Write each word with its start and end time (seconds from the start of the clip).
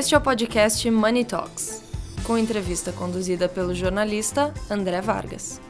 Este 0.00 0.14
é 0.14 0.18
o 0.18 0.20
podcast 0.22 0.90
Money 0.90 1.26
Talks, 1.26 1.82
com 2.24 2.38
entrevista 2.38 2.90
conduzida 2.90 3.50
pelo 3.50 3.74
jornalista 3.74 4.54
André 4.70 4.98
Vargas. 5.02 5.60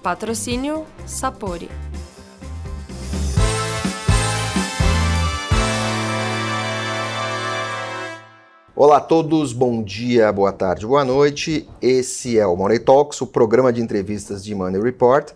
Patrocínio 0.00 0.86
Sapori. 1.06 1.68
Olá 8.76 8.98
a 8.98 9.00
todos, 9.00 9.52
bom 9.52 9.82
dia, 9.82 10.32
boa 10.32 10.52
tarde, 10.52 10.86
boa 10.86 11.04
noite. 11.04 11.68
Esse 11.82 12.38
é 12.38 12.46
o 12.46 12.54
Money 12.54 12.78
Talks, 12.78 13.20
o 13.22 13.26
programa 13.26 13.72
de 13.72 13.82
entrevistas 13.82 14.44
de 14.44 14.54
Money 14.54 14.80
Report, 14.80 15.32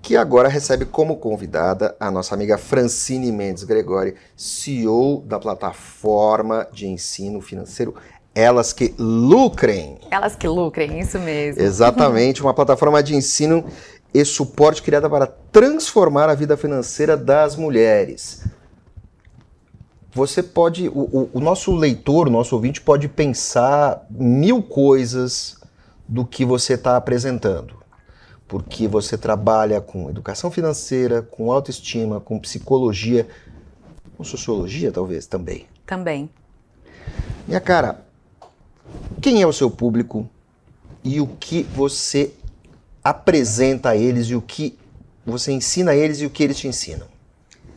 que 0.00 0.16
agora 0.16 0.48
recebe 0.48 0.84
como 0.84 1.16
convidada 1.16 1.96
a 1.98 2.10
nossa 2.10 2.34
amiga 2.34 2.56
Francine 2.56 3.30
Mendes 3.32 3.64
Gregori, 3.64 4.14
CEO 4.36 5.22
da 5.26 5.38
plataforma 5.38 6.66
de 6.72 6.86
ensino 6.86 7.40
financeiro 7.40 7.94
Elas 8.34 8.72
que 8.72 8.94
Lucrem. 8.98 9.98
Elas 10.10 10.36
que 10.36 10.46
Lucrem, 10.46 11.00
isso 11.00 11.18
mesmo. 11.18 11.62
Exatamente, 11.62 12.42
uma 12.42 12.54
plataforma 12.54 13.02
de 13.02 13.14
ensino 13.14 13.64
e 14.14 14.24
suporte 14.24 14.82
criada 14.82 15.10
para 15.10 15.26
transformar 15.26 16.28
a 16.28 16.34
vida 16.34 16.56
financeira 16.56 17.16
das 17.16 17.56
mulheres 17.56 18.44
você 20.18 20.42
pode, 20.42 20.88
o, 20.88 21.30
o, 21.32 21.40
nosso 21.40 21.74
leitor, 21.74 22.26
o 22.26 22.30
nosso 22.30 22.54
ouvinte 22.54 22.80
pode 22.80 23.08
pensar 23.08 24.06
mil 24.10 24.62
coisas 24.62 25.56
do 26.08 26.24
que 26.24 26.44
você 26.44 26.74
está 26.74 26.96
apresentando, 26.96 27.74
porque 28.48 28.88
você 28.88 29.18
trabalha 29.18 29.78
com 29.78 30.08
educação 30.08 30.50
financeira, 30.50 31.20
com 31.20 31.52
autoestima, 31.52 32.18
com 32.18 32.38
psicologia, 32.38 33.28
com 34.16 34.24
sociologia 34.24 34.90
talvez 34.90 35.26
também. 35.26 35.66
Também. 35.86 36.30
Minha 37.46 37.60
cara, 37.60 38.02
quem 39.20 39.42
é 39.42 39.46
o 39.46 39.52
seu 39.52 39.70
público 39.70 40.28
e 41.04 41.20
o 41.20 41.26
que 41.26 41.62
você 41.62 42.32
apresenta 43.04 43.90
a 43.90 43.96
eles 43.96 44.26
e 44.28 44.34
o 44.34 44.40
que 44.42 44.78
você 45.24 45.52
ensina 45.52 45.92
a 45.92 45.96
eles 45.96 46.20
e 46.20 46.26
o 46.26 46.30
que 46.30 46.42
eles 46.42 46.58
te 46.58 46.66
ensinam? 46.66 47.06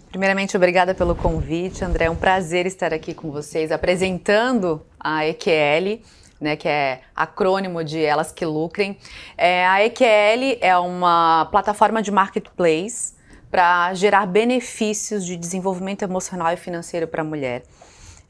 Primeiramente, 0.09 0.57
obrigada 0.57 0.93
pelo 0.93 1.15
convite, 1.15 1.85
André. 1.85 2.05
É 2.05 2.09
um 2.09 2.15
prazer 2.15 2.65
estar 2.65 2.93
aqui 2.93 3.13
com 3.13 3.31
vocês 3.31 3.71
apresentando 3.71 4.81
a 4.99 5.25
EQL. 5.25 6.01
Né, 6.41 6.55
que 6.55 6.67
é 6.67 7.01
acrônimo 7.15 7.83
de 7.83 8.03
Elas 8.03 8.31
que 8.31 8.43
Lucrem. 8.43 8.97
É, 9.37 9.63
a 9.67 9.85
EQL 9.85 10.57
é 10.59 10.75
uma 10.75 11.45
plataforma 11.51 12.01
de 12.01 12.09
marketplace 12.09 13.13
para 13.51 13.93
gerar 13.93 14.25
benefícios 14.25 15.23
de 15.23 15.35
desenvolvimento 15.37 16.01
emocional 16.01 16.51
e 16.51 16.57
financeiro 16.57 17.07
para 17.07 17.21
a 17.21 17.23
mulher. 17.23 17.61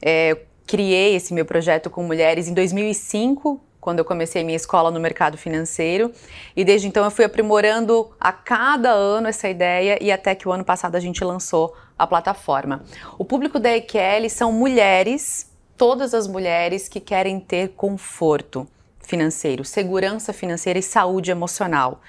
É, 0.02 0.36
criei 0.66 1.14
esse 1.14 1.32
meu 1.32 1.44
projeto 1.44 1.88
com 1.88 2.02
mulheres 2.02 2.48
em 2.48 2.54
2005, 2.54 3.60
quando 3.80 4.00
eu 4.00 4.04
comecei 4.04 4.42
minha 4.42 4.56
escola 4.56 4.90
no 4.90 4.98
mercado 4.98 5.38
financeiro. 5.38 6.12
E 6.56 6.64
desde 6.64 6.88
então 6.88 7.04
eu 7.04 7.10
fui 7.10 7.24
aprimorando 7.24 8.10
a 8.18 8.32
cada 8.32 8.90
ano 8.90 9.28
essa 9.28 9.48
ideia 9.48 9.98
e 10.02 10.10
até 10.10 10.34
que 10.34 10.48
o 10.48 10.52
ano 10.52 10.64
passado 10.64 10.96
a 10.96 11.00
gente 11.00 11.22
lançou 11.24 11.74
a 11.98 12.06
plataforma. 12.06 12.82
O 13.16 13.24
público 13.24 13.60
da 13.60 13.76
EQL 13.76 14.28
são 14.28 14.52
mulheres, 14.52 15.51
todas 15.82 16.14
as 16.14 16.28
mulheres 16.28 16.88
que 16.88 17.00
querem 17.00 17.40
ter 17.40 17.70
conforto 17.70 18.68
financeiro, 19.00 19.64
segurança 19.64 20.32
financeira 20.32 20.78
e 20.78 20.82
saúde 20.82 21.32
emocional. 21.32 22.00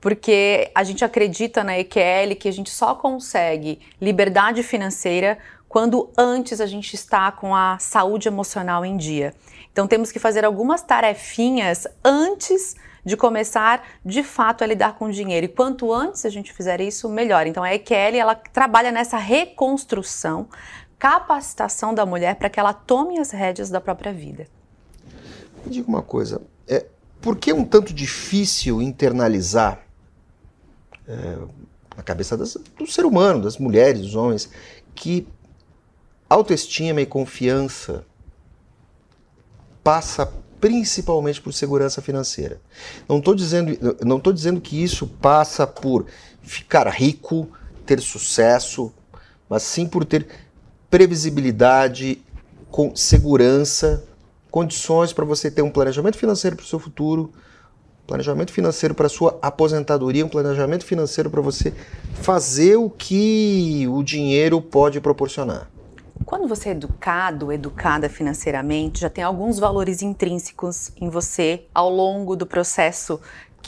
Porque 0.00 0.70
a 0.72 0.84
gente 0.84 1.04
acredita 1.04 1.64
na 1.64 1.76
EQL 1.76 2.36
que 2.38 2.48
a 2.48 2.52
gente 2.52 2.70
só 2.70 2.94
consegue 2.94 3.80
liberdade 4.00 4.62
financeira 4.62 5.38
quando 5.68 6.08
antes 6.16 6.60
a 6.60 6.66
gente 6.66 6.94
está 6.94 7.32
com 7.32 7.52
a 7.52 7.76
saúde 7.80 8.28
emocional 8.28 8.84
em 8.84 8.96
dia. 8.96 9.34
Então 9.72 9.88
temos 9.88 10.12
que 10.12 10.20
fazer 10.20 10.44
algumas 10.44 10.80
tarefinhas 10.82 11.84
antes 12.04 12.76
de 13.04 13.16
começar 13.16 13.84
de 14.04 14.22
fato 14.22 14.62
a 14.62 14.66
lidar 14.68 14.94
com 14.94 15.06
o 15.06 15.12
dinheiro. 15.12 15.46
E 15.46 15.48
quanto 15.48 15.92
antes 15.92 16.24
a 16.24 16.28
gente 16.28 16.52
fizer 16.52 16.80
isso, 16.80 17.08
melhor. 17.08 17.48
Então 17.48 17.64
a 17.64 17.74
EQL 17.74 18.16
ela 18.16 18.36
trabalha 18.36 18.92
nessa 18.92 19.16
reconstrução, 19.16 20.48
capacitação 20.98 21.94
da 21.94 22.06
mulher 22.06 22.36
para 22.36 22.48
que 22.48 22.58
ela 22.58 22.72
tome 22.72 23.18
as 23.18 23.30
rédeas 23.30 23.70
da 23.70 23.80
própria 23.80 24.12
vida. 24.12 24.46
Me 25.64 25.72
diga 25.72 25.88
uma 25.88 26.02
coisa, 26.02 26.40
é, 26.66 26.86
por 27.20 27.36
que 27.36 27.52
um 27.52 27.64
tanto 27.64 27.92
difícil 27.92 28.80
internalizar 28.80 29.82
é, 31.06 31.38
na 31.96 32.02
cabeça 32.02 32.36
das, 32.36 32.56
do 32.78 32.86
ser 32.86 33.04
humano, 33.04 33.42
das 33.42 33.58
mulheres, 33.58 34.00
dos 34.02 34.14
homens, 34.14 34.50
que 34.94 35.26
autoestima 36.28 37.00
e 37.00 37.06
confiança 37.06 38.04
passa 39.82 40.32
principalmente 40.60 41.40
por 41.40 41.52
segurança 41.52 42.02
financeira. 42.02 42.60
Não 43.08 43.18
estou 43.18 43.34
dizendo, 43.34 43.96
não 44.04 44.20
dizendo 44.32 44.60
que 44.60 44.82
isso 44.82 45.06
passa 45.06 45.66
por 45.66 46.06
ficar 46.42 46.88
rico, 46.88 47.48
ter 47.84 48.00
sucesso, 48.00 48.92
mas 49.48 49.62
sim 49.62 49.86
por 49.86 50.04
ter 50.04 50.26
previsibilidade, 50.90 52.22
com 52.70 52.94
segurança, 52.94 54.04
condições 54.50 55.12
para 55.12 55.24
você 55.24 55.50
ter 55.50 55.62
um 55.62 55.70
planejamento 55.70 56.16
financeiro 56.16 56.56
para 56.56 56.64
o 56.64 56.66
seu 56.66 56.78
futuro, 56.78 57.32
planejamento 58.06 58.52
financeiro 58.52 58.94
para 58.94 59.06
a 59.06 59.10
sua 59.10 59.38
aposentadoria, 59.42 60.24
um 60.24 60.28
planejamento 60.28 60.84
financeiro 60.84 61.28
para 61.28 61.40
você 61.40 61.74
fazer 62.14 62.76
o 62.76 62.88
que 62.88 63.86
o 63.88 64.02
dinheiro 64.02 64.60
pode 64.60 65.00
proporcionar. 65.00 65.68
Quando 66.24 66.48
você 66.48 66.70
é 66.70 66.72
educado, 66.72 67.52
educada 67.52 68.08
financeiramente, 68.08 69.00
já 69.00 69.10
tem 69.10 69.22
alguns 69.22 69.58
valores 69.58 70.02
intrínsecos 70.02 70.90
em 71.00 71.08
você 71.08 71.66
ao 71.74 71.90
longo 71.90 72.34
do 72.34 72.46
processo 72.46 73.20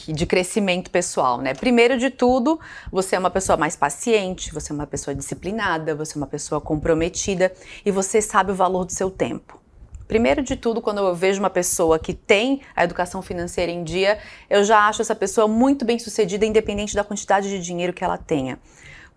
de 0.06 0.26
crescimento 0.26 0.90
pessoal, 0.90 1.38
né? 1.38 1.54
Primeiro 1.54 1.98
de 1.98 2.10
tudo, 2.10 2.58
você 2.90 3.16
é 3.16 3.18
uma 3.18 3.30
pessoa 3.30 3.56
mais 3.56 3.76
paciente, 3.76 4.52
você 4.52 4.72
é 4.72 4.74
uma 4.74 4.86
pessoa 4.86 5.14
disciplinada, 5.14 5.94
você 5.94 6.16
é 6.16 6.18
uma 6.18 6.26
pessoa 6.26 6.60
comprometida 6.60 7.52
e 7.84 7.90
você 7.90 8.22
sabe 8.22 8.52
o 8.52 8.54
valor 8.54 8.84
do 8.84 8.92
seu 8.92 9.10
tempo. 9.10 9.58
Primeiro 10.06 10.42
de 10.42 10.56
tudo, 10.56 10.80
quando 10.80 10.98
eu 10.98 11.14
vejo 11.14 11.38
uma 11.38 11.50
pessoa 11.50 11.98
que 11.98 12.14
tem 12.14 12.62
a 12.74 12.82
educação 12.82 13.20
financeira 13.20 13.70
em 13.70 13.84
dia, 13.84 14.18
eu 14.48 14.64
já 14.64 14.88
acho 14.88 15.02
essa 15.02 15.14
pessoa 15.14 15.46
muito 15.46 15.84
bem 15.84 15.98
sucedida, 15.98 16.46
independente 16.46 16.94
da 16.94 17.04
quantidade 17.04 17.50
de 17.50 17.60
dinheiro 17.60 17.92
que 17.92 18.02
ela 18.02 18.16
tenha. 18.16 18.58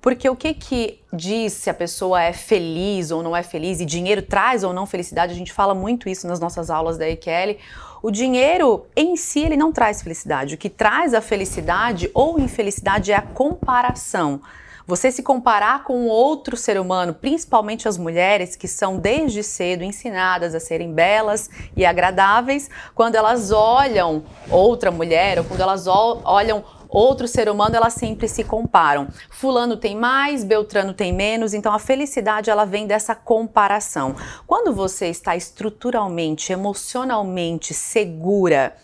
Porque 0.01 0.27
o 0.27 0.35
que 0.35 0.53
que 0.55 0.99
diz 1.13 1.53
se 1.53 1.69
a 1.69 1.73
pessoa 1.73 2.21
é 2.21 2.33
feliz 2.33 3.11
ou 3.11 3.21
não 3.21 3.37
é 3.37 3.43
feliz 3.43 3.79
e 3.79 3.85
dinheiro 3.85 4.23
traz 4.23 4.63
ou 4.63 4.73
não 4.73 4.87
felicidade? 4.87 5.31
A 5.31 5.35
gente 5.35 5.53
fala 5.53 5.75
muito 5.75 6.09
isso 6.09 6.27
nas 6.27 6.39
nossas 6.39 6.71
aulas 6.71 6.97
da 6.97 7.07
EQL. 7.07 7.57
O 8.03 8.09
dinheiro 8.09 8.87
em 8.95 9.15
si 9.15 9.41
ele 9.41 9.55
não 9.55 9.71
traz 9.71 10.01
felicidade. 10.01 10.55
O 10.55 10.57
que 10.57 10.69
traz 10.69 11.13
a 11.13 11.21
felicidade 11.21 12.09
ou 12.15 12.39
infelicidade 12.39 13.11
é 13.11 13.15
a 13.15 13.21
comparação. 13.21 14.41
Você 14.87 15.11
se 15.11 15.21
comparar 15.21 15.83
com 15.83 16.07
outro 16.07 16.57
ser 16.57 16.79
humano, 16.79 17.13
principalmente 17.13 17.87
as 17.87 17.99
mulheres 17.99 18.55
que 18.55 18.67
são 18.67 18.97
desde 18.97 19.43
cedo 19.43 19.83
ensinadas 19.83 20.55
a 20.55 20.59
serem 20.59 20.91
belas 20.91 21.49
e 21.77 21.85
agradáveis, 21.85 22.71
quando 22.95 23.15
elas 23.15 23.51
olham 23.51 24.23
outra 24.49 24.89
mulher 24.89 25.37
ou 25.37 25.45
quando 25.45 25.61
elas 25.61 25.85
olham 25.85 26.63
outro 26.91 27.27
ser 27.27 27.49
humano, 27.49 27.75
elas 27.75 27.93
sempre 27.93 28.27
se 28.27 28.43
comparam. 28.43 29.07
Fulano 29.29 29.77
tem 29.77 29.95
mais, 29.95 30.43
Beltrano 30.43 30.93
tem 30.93 31.13
menos, 31.13 31.53
então 31.53 31.73
a 31.73 31.79
felicidade 31.79 32.49
ela 32.49 32.65
vem 32.65 32.85
dessa 32.85 33.15
comparação. 33.15 34.15
Quando 34.45 34.73
você 34.73 35.07
está 35.07 35.35
estruturalmente, 35.35 36.51
emocionalmente 36.51 37.73
segura, 37.73 38.75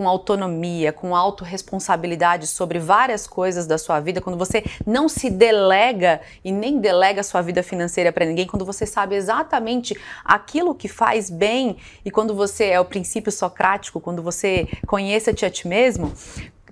com 0.00 0.08
autonomia, 0.08 0.94
com 0.94 1.14
autorresponsabilidade 1.14 2.46
sobre 2.46 2.78
várias 2.78 3.26
coisas 3.26 3.66
da 3.66 3.76
sua 3.76 4.00
vida, 4.00 4.18
quando 4.18 4.38
você 4.38 4.64
não 4.86 5.10
se 5.10 5.28
delega 5.28 6.22
e 6.42 6.50
nem 6.50 6.78
delega 6.78 7.22
sua 7.22 7.42
vida 7.42 7.62
financeira 7.62 8.10
para 8.10 8.24
ninguém, 8.24 8.46
quando 8.46 8.64
você 8.64 8.86
sabe 8.86 9.14
exatamente 9.14 9.94
aquilo 10.24 10.74
que 10.74 10.88
faz 10.88 11.28
bem 11.28 11.76
e 12.02 12.10
quando 12.10 12.34
você 12.34 12.66
é 12.66 12.80
o 12.80 12.84
princípio 12.86 13.30
socrático, 13.30 14.00
quando 14.00 14.22
você 14.22 14.66
conhece-te 14.86 15.44
a 15.44 15.50
ti 15.50 15.68
mesmo, 15.68 16.14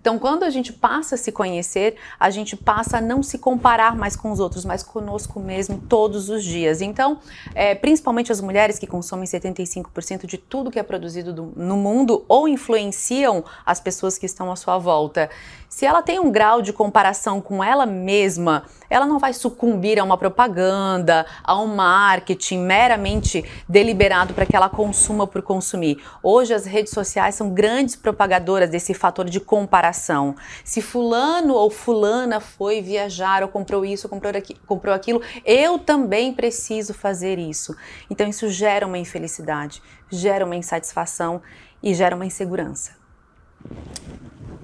então, 0.01 0.19
quando 0.19 0.45
a 0.45 0.51
gente 0.51 0.73
passa 0.73 1.17
a 1.17 1.19
se 1.19 1.33
conhecer, 1.33 1.97
a 2.19 2.31
gente 2.31 2.57
passa 2.57 2.99
a 2.99 3.01
não 3.01 3.23
se 3.23 3.39
comparar 3.39 3.97
mais 3.97 4.15
com 4.15 4.31
os 4.31 4.39
outros, 4.39 4.65
mas 4.65 4.83
conosco 4.83 5.41
mesmo 5.41 5.83
todos 5.89 6.31
os 6.31 6.45
dias. 6.45 6.81
Então, 6.81 7.19
é, 7.55 7.75
principalmente 7.75 8.31
as 8.31 8.41
mulheres 8.41 8.79
que 8.79 8.87
consomem 8.87 9.27
75% 9.27 10.27
de 10.27 10.39
tudo 10.39 10.71
que 10.71 10.79
é 10.79 10.83
produzido 10.83 11.33
do, 11.33 11.53
no 11.57 11.77
mundo 11.77 12.25
ou 12.29 12.47
influenciam 12.47 13.45
as 13.67 13.81
pessoas 13.81 14.17
que 14.17 14.27
estão 14.27 14.53
à 14.53 14.57
sua 14.57 14.79
volta. 14.79 15.29
Se 15.69 15.85
ela 15.85 16.01
tem 16.01 16.19
um 16.19 16.31
grau 16.31 16.63
de 16.63 16.73
comparação 16.73 17.41
com 17.41 17.63
ela 17.63 17.85
mesma, 17.85 18.65
ela 18.91 19.07
não 19.07 19.19
vai 19.19 19.33
sucumbir 19.33 19.99
a 19.99 20.05
uma 20.05 20.17
propaganda, 20.17 21.27
a 21.43 21.61
um 21.61 21.67
marketing 21.67 22.59
meramente 22.59 23.45
deliberado 23.69 24.35
para 24.35 24.47
que 24.47 24.57
ela 24.57 24.69
consuma 24.69 25.27
por 25.27 25.43
consumir. 25.43 26.03
Hoje 26.23 26.55
as 26.55 26.65
redes 26.67 26.93
sociais 26.93 27.35
são 27.35 27.51
grandes 27.51 27.97
propagadoras 27.97 28.71
desse 28.71 28.95
fator 28.95 29.25
de 29.27 29.41
comparação. 29.41 30.35
Se 30.65 30.81
fulano 30.81 31.55
ou 31.55 31.71
fulana 31.71 32.41
foi 32.41 32.81
viajar 32.81 33.43
ou 33.43 33.49
comprou 33.49 33.85
isso, 33.85 34.07
ou 34.07 34.11
comprou, 34.11 34.35
aqui, 34.35 34.55
comprou 34.67 34.95
aquilo, 34.95 35.23
eu 35.45 35.79
também 35.79 36.33
preciso 36.33 36.95
fazer 36.95 37.39
isso. 37.39 37.77
Então 38.11 38.27
isso 38.27 38.49
gera 38.49 38.87
uma 38.87 38.99
infelicidade, 38.99 39.83
gera 40.11 40.45
uma 40.45 40.57
insatisfação 40.57 41.41
e 41.83 41.95
gera 41.95 42.17
uma 42.17 42.27
insegurança. 42.27 42.93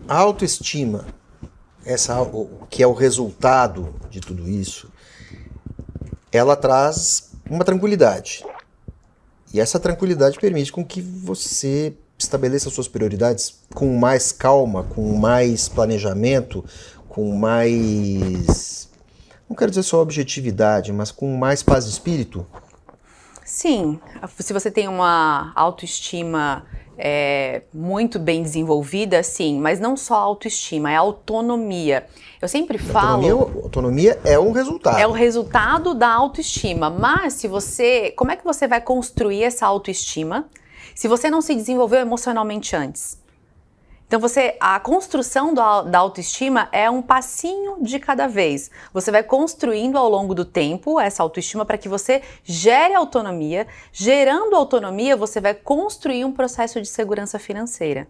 Autoestima, 0.08 1.06
essa, 1.84 2.20
o 2.22 2.66
que 2.68 2.82
é 2.82 2.86
o 2.86 2.92
resultado 2.92 3.94
de 4.10 4.20
tudo 4.20 4.48
isso, 4.48 4.90
ela 6.32 6.56
traz 6.56 7.30
uma 7.48 7.64
tranquilidade. 7.64 8.44
E 9.52 9.60
essa 9.60 9.78
tranquilidade 9.78 10.38
permite 10.38 10.72
com 10.72 10.84
que 10.84 11.00
você 11.00 11.94
estabeleça 12.18 12.70
suas 12.70 12.88
prioridades 12.88 13.60
com 13.74 13.96
mais 13.96 14.32
calma, 14.32 14.84
com 14.84 15.16
mais 15.16 15.68
planejamento, 15.68 16.64
com 17.08 17.36
mais. 17.36 18.88
Não 19.48 19.54
quero 19.54 19.70
dizer 19.70 19.82
só 19.82 20.00
objetividade, 20.00 20.92
mas 20.92 21.10
com 21.10 21.36
mais 21.36 21.62
paz 21.62 21.84
de 21.84 21.92
espírito? 21.92 22.46
Sim. 23.54 24.00
Se 24.40 24.52
você 24.52 24.68
tem 24.68 24.88
uma 24.88 25.52
autoestima 25.54 26.66
é, 26.98 27.62
muito 27.72 28.18
bem 28.18 28.42
desenvolvida, 28.42 29.22
sim, 29.22 29.60
mas 29.60 29.78
não 29.78 29.96
só 29.96 30.16
autoestima, 30.16 30.90
é 30.90 30.96
autonomia. 30.96 32.04
Eu 32.42 32.48
sempre 32.48 32.78
falo. 32.78 33.24
Autonomia, 33.24 33.62
autonomia 33.62 34.20
é 34.24 34.36
um 34.36 34.50
resultado. 34.50 34.98
É 34.98 35.06
o 35.06 35.12
resultado 35.12 35.94
da 35.94 36.12
autoestima. 36.12 36.90
Mas 36.90 37.34
se 37.34 37.46
você. 37.46 38.12
Como 38.16 38.32
é 38.32 38.36
que 38.36 38.44
você 38.44 38.66
vai 38.66 38.80
construir 38.80 39.44
essa 39.44 39.64
autoestima 39.66 40.46
se 40.92 41.06
você 41.06 41.30
não 41.30 41.40
se 41.40 41.54
desenvolveu 41.54 42.00
emocionalmente 42.00 42.74
antes? 42.74 43.22
Então 44.06 44.20
você, 44.20 44.56
a 44.60 44.78
construção 44.78 45.54
do, 45.54 45.82
da 45.82 45.98
autoestima 45.98 46.68
é 46.70 46.88
um 46.88 47.02
passinho 47.02 47.78
de 47.80 47.98
cada 47.98 48.26
vez. 48.26 48.70
Você 48.92 49.10
vai 49.10 49.22
construindo 49.22 49.96
ao 49.96 50.08
longo 50.08 50.34
do 50.34 50.44
tempo 50.44 51.00
essa 51.00 51.22
autoestima 51.22 51.64
para 51.64 51.78
que 51.78 51.88
você 51.88 52.22
gere 52.44 52.94
autonomia. 52.94 53.66
Gerando 53.92 54.54
autonomia, 54.54 55.16
você 55.16 55.40
vai 55.40 55.54
construir 55.54 56.24
um 56.24 56.32
processo 56.32 56.80
de 56.80 56.88
segurança 56.88 57.38
financeira. 57.38 58.06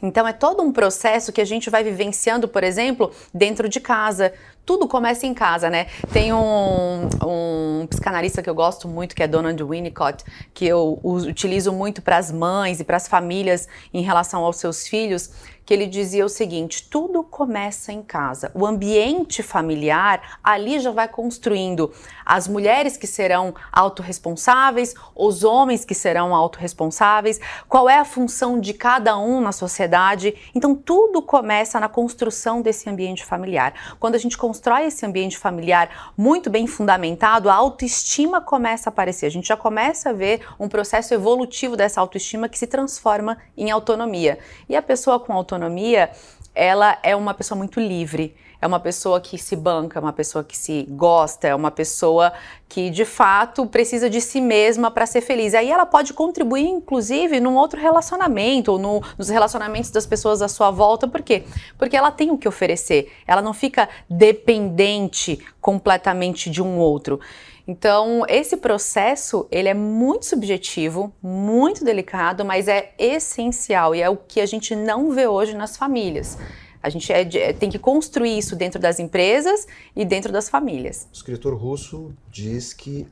Então 0.00 0.26
é 0.26 0.32
todo 0.32 0.62
um 0.62 0.72
processo 0.72 1.32
que 1.32 1.40
a 1.40 1.44
gente 1.44 1.68
vai 1.68 1.82
vivenciando, 1.82 2.46
por 2.46 2.62
exemplo, 2.62 3.10
dentro 3.34 3.68
de 3.68 3.80
casa. 3.80 4.32
Tudo 4.68 4.86
começa 4.86 5.26
em 5.26 5.32
casa, 5.32 5.70
né? 5.70 5.86
Tem 6.12 6.30
um, 6.30 7.08
um 7.24 7.86
psicanalista 7.86 8.42
que 8.42 8.50
eu 8.50 8.54
gosto 8.54 8.86
muito, 8.86 9.16
que 9.16 9.22
é 9.22 9.26
Donald 9.26 9.64
Winnicott, 9.64 10.22
que 10.52 10.66
eu 10.66 11.00
utilizo 11.02 11.72
muito 11.72 12.02
para 12.02 12.18
as 12.18 12.30
mães 12.30 12.78
e 12.78 12.84
para 12.84 12.98
as 12.98 13.08
famílias 13.08 13.66
em 13.94 14.02
relação 14.02 14.44
aos 14.44 14.58
seus 14.58 14.86
filhos, 14.86 15.30
que 15.68 15.74
ele 15.74 15.86
dizia 15.86 16.24
o 16.24 16.30
seguinte: 16.30 16.88
tudo 16.88 17.22
começa 17.22 17.92
em 17.92 18.02
casa. 18.02 18.50
O 18.54 18.64
ambiente 18.64 19.42
familiar 19.42 20.38
ali 20.42 20.80
já 20.80 20.90
vai 20.90 21.06
construindo 21.06 21.92
as 22.24 22.48
mulheres 22.48 22.96
que 22.96 23.06
serão 23.06 23.54
autorresponsáveis, 23.70 24.94
os 25.14 25.44
homens 25.44 25.84
que 25.84 25.94
serão 25.94 26.34
autorresponsáveis, 26.34 27.38
qual 27.68 27.86
é 27.86 27.98
a 27.98 28.04
função 28.04 28.58
de 28.58 28.72
cada 28.72 29.18
um 29.18 29.42
na 29.42 29.52
sociedade. 29.52 30.34
Então 30.54 30.74
tudo 30.74 31.20
começa 31.20 31.78
na 31.78 31.88
construção 31.88 32.62
desse 32.62 32.88
ambiente 32.88 33.22
familiar. 33.22 33.74
Quando 34.00 34.14
a 34.14 34.18
gente 34.18 34.38
constrói 34.58 34.86
esse 34.86 35.06
ambiente 35.06 35.38
familiar 35.38 36.12
muito 36.16 36.50
bem 36.50 36.66
fundamentado, 36.66 37.48
a 37.48 37.54
autoestima 37.54 38.40
começa 38.40 38.88
a 38.88 38.90
aparecer. 38.90 39.26
A 39.26 39.30
gente 39.30 39.46
já 39.46 39.56
começa 39.56 40.10
a 40.10 40.12
ver 40.12 40.40
um 40.58 40.68
processo 40.68 41.14
evolutivo 41.14 41.76
dessa 41.76 42.00
autoestima 42.00 42.48
que 42.48 42.58
se 42.58 42.66
transforma 42.66 43.38
em 43.56 43.70
autonomia. 43.70 44.36
E 44.68 44.74
a 44.74 44.82
pessoa 44.82 45.20
com 45.20 45.32
autonomia 45.32 46.10
ela 46.56 46.98
é 47.04 47.14
uma 47.14 47.34
pessoa 47.34 47.56
muito 47.56 47.78
livre. 47.78 48.34
É 48.60 48.66
uma 48.66 48.80
pessoa 48.80 49.20
que 49.20 49.38
se 49.38 49.54
banca, 49.54 49.98
é 49.98 50.02
uma 50.02 50.12
pessoa 50.12 50.42
que 50.42 50.58
se 50.58 50.84
gosta, 50.90 51.46
é 51.46 51.54
uma 51.54 51.70
pessoa 51.70 52.32
que 52.68 52.90
de 52.90 53.04
fato 53.04 53.64
precisa 53.66 54.10
de 54.10 54.20
si 54.20 54.40
mesma 54.40 54.90
para 54.90 55.06
ser 55.06 55.20
feliz. 55.20 55.54
Aí 55.54 55.70
ela 55.70 55.86
pode 55.86 56.12
contribuir, 56.12 56.66
inclusive, 56.66 57.38
num 57.38 57.56
outro 57.56 57.80
relacionamento 57.80 58.72
ou 58.72 58.78
no, 58.78 59.02
nos 59.16 59.28
relacionamentos 59.28 59.90
das 59.90 60.06
pessoas 60.06 60.42
à 60.42 60.48
sua 60.48 60.70
volta. 60.70 61.06
Por 61.06 61.22
quê? 61.22 61.44
Porque 61.78 61.96
ela 61.96 62.10
tem 62.10 62.30
o 62.32 62.38
que 62.38 62.48
oferecer. 62.48 63.12
Ela 63.26 63.40
não 63.40 63.54
fica 63.54 63.88
dependente 64.10 65.38
completamente 65.60 66.50
de 66.50 66.60
um 66.60 66.78
outro. 66.78 67.20
Então, 67.68 68.24
esse 68.28 68.56
processo, 68.56 69.46
ele 69.50 69.68
é 69.68 69.74
muito 69.74 70.24
subjetivo, 70.24 71.12
muito 71.22 71.84
delicado, 71.84 72.42
mas 72.42 72.66
é 72.66 72.94
essencial 72.98 73.94
e 73.94 74.00
é 74.00 74.08
o 74.08 74.16
que 74.16 74.40
a 74.40 74.46
gente 74.46 74.74
não 74.74 75.10
vê 75.10 75.26
hoje 75.26 75.54
nas 75.54 75.76
famílias. 75.76 76.38
A 76.82 76.88
gente 76.88 77.12
é, 77.12 77.22
é, 77.22 77.52
tem 77.52 77.70
que 77.70 77.78
construir 77.78 78.38
isso 78.38 78.54
dentro 78.54 78.80
das 78.80 78.98
empresas 78.98 79.66
e 79.94 80.04
dentro 80.04 80.32
das 80.32 80.48
famílias. 80.48 81.08
O 81.12 81.16
escritor 81.16 81.54
russo 81.54 82.12
diz 82.30 82.72
que 82.72 83.06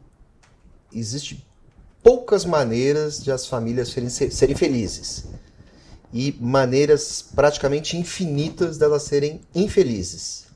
existe 0.92 1.44
poucas 2.02 2.44
maneiras 2.44 3.22
de 3.22 3.32
as 3.32 3.46
famílias 3.46 3.88
serem, 3.88 4.08
serem 4.08 4.54
felizes 4.54 5.26
e 6.12 6.36
maneiras 6.40 7.20
praticamente 7.34 7.96
infinitas 7.96 8.78
delas 8.78 9.02
serem 9.02 9.40
infelizes. 9.54 10.46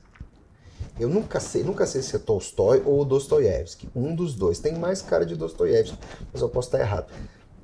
Eu 0.99 1.09
nunca 1.09 1.41
sei, 1.41 1.63
nunca 1.63 1.87
sei 1.87 2.03
se 2.03 2.15
é 2.15 2.19
Tolstói 2.19 2.83
ou 2.85 3.05
Dostoiévski. 3.05 3.89
Um 3.97 4.15
dos 4.15 4.35
dois. 4.35 4.59
Tem 4.59 4.79
mais 4.79 5.01
cara 5.01 5.25
de 5.25 5.35
Dostoiévski, 5.35 5.99
mas 6.33 6.43
eu 6.43 6.49
posso 6.49 6.69
estar 6.69 6.79
errado. 6.79 7.11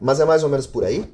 Mas 0.00 0.20
é 0.20 0.24
mais 0.24 0.42
ou 0.42 0.48
menos 0.48 0.66
por 0.66 0.84
aí? 0.84 1.10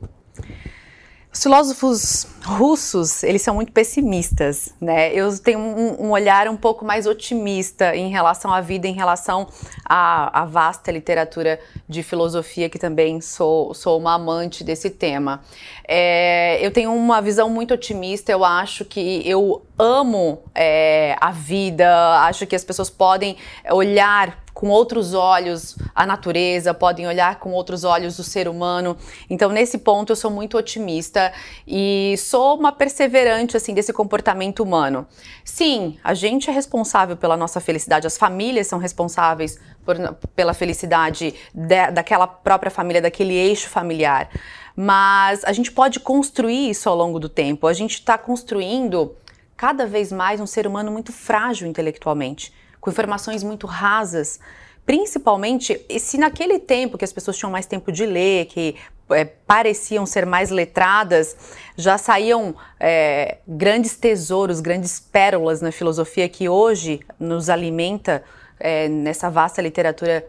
Os 1.33 1.43
filósofos 1.43 2.27
russos, 2.45 3.23
eles 3.23 3.41
são 3.41 3.55
muito 3.55 3.73
pessimistas, 3.73 4.75
né? 4.79 5.15
Eu 5.15 5.39
tenho 5.39 5.59
um, 5.59 6.07
um, 6.07 6.11
olhar 6.11 6.47
um 6.47 6.57
pouco 6.59 6.85
mais 6.85 7.07
otimista 7.07 7.97
em 7.97 8.11
relação 8.11 8.53
à 8.53 8.61
vida, 8.61 8.87
em 8.87 8.93
relação 8.93 9.49
à, 9.83 10.43
à, 10.43 10.45
vasta 10.45 10.93
literatura 10.93 11.59
de 11.89 12.03
filosofia, 12.03 12.69
que 12.69 12.79
também 12.79 13.23
sou, 13.23 13.73
sou 13.73 13.99
uma 13.99 14.15
amante 14.15 14.63
desse 14.63 14.91
tema. 14.91 15.41
É, 15.89 16.59
eu 16.61 16.71
tenho 16.71 16.93
uma 16.95 17.23
visão 17.23 17.49
muito 17.49 17.73
otimista, 17.73 18.31
eu 18.31 18.45
acho 18.45 18.85
que 18.85 19.23
eu 19.25 19.65
amo 19.79 20.43
é, 20.55 21.17
a 21.19 21.31
vida, 21.31 21.89
acho 22.25 22.47
que 22.47 22.55
as 22.55 22.63
pessoas 22.63 22.91
podem 22.91 23.39
olhar 23.71 24.42
com 24.55 24.69
outros 24.69 25.15
olhos 25.15 25.77
a 25.95 26.07
natureza, 26.07 26.75
podem 26.75 27.07
olhar 27.07 27.39
com 27.39 27.53
outros 27.53 27.85
olhos 27.85 28.19
o 28.19 28.25
ser 28.25 28.49
humano. 28.49 28.97
Então, 29.29 29.51
nesse 29.51 29.79
ponto, 29.79 30.13
eu 30.13 30.17
sou 30.17 30.31
muito 30.31 30.57
otimista 30.57 31.33
e 31.67 32.15
sou 32.19 32.57
uma 32.59 32.73
perseverante 32.73 33.57
assim 33.57 33.75
desse 33.75 33.93
comportamento 33.93 34.63
humano. 34.63 35.07
Sim, 35.45 35.99
a 36.05 36.15
gente 36.15 36.51
é 36.51 36.53
responsável 36.53 37.17
pela 37.17 37.37
nossa 37.37 37.61
felicidade, 37.61 38.07
as 38.07 38.19
famílias 38.19 38.67
são 38.67 38.79
responsáveis 38.79 39.59
por, 39.85 39.97
pela 40.37 40.55
felicidade 40.55 41.35
de, 41.55 41.91
daquela 41.91 42.27
própria 42.27 42.71
família, 42.71 43.03
daquele 43.03 43.35
eixo 43.35 43.69
familiar. 43.69 44.29
Mas 44.77 45.45
a 45.45 45.53
gente 45.53 45.71
pode 45.71 46.01
construir 46.01 46.71
isso 46.71 46.89
ao 46.89 46.97
longo 46.97 47.19
do 47.19 47.29
tempo. 47.29 47.67
A 47.67 47.73
gente 47.73 47.95
está 47.95 48.17
construindo 48.17 49.15
cada 49.57 49.87
vez 49.87 50.11
mais 50.11 50.41
um 50.41 50.47
ser 50.47 50.67
humano 50.67 50.91
muito 50.91 51.13
frágil 51.13 51.69
intelectualmente 51.69 52.53
com 52.83 52.91
informações 52.91 53.43
muito 53.45 53.67
rasas. 53.67 54.41
Principalmente, 54.85 55.81
se 56.01 56.19
naquele 56.19 56.59
tempo 56.59 56.99
que 56.99 57.05
as 57.05 57.13
pessoas 57.13 57.39
tinham 57.39 57.51
mais 57.51 57.65
tempo 57.65 57.93
de 57.93 58.05
ler, 58.05 58.47
que 58.47 58.75
é, 59.09 59.25
pareciam 59.25 60.05
ser 60.05 60.27
mais 60.27 60.51
letradas, 60.51 61.37
já 61.77 61.97
saíam 61.97 62.57
é, 62.81 63.39
grandes 63.47 63.97
tesouros, 63.97 64.61
grandes 64.61 64.99
pérolas 64.99 65.61
na 65.61 65.71
filosofia 65.71 66.29
que 66.29 66.49
hoje 66.49 67.01
nos 67.21 67.49
alimenta 67.49 68.25
é, 68.59 68.89
nessa 68.89 69.31
vasta 69.31 69.63
literatura 69.63 70.27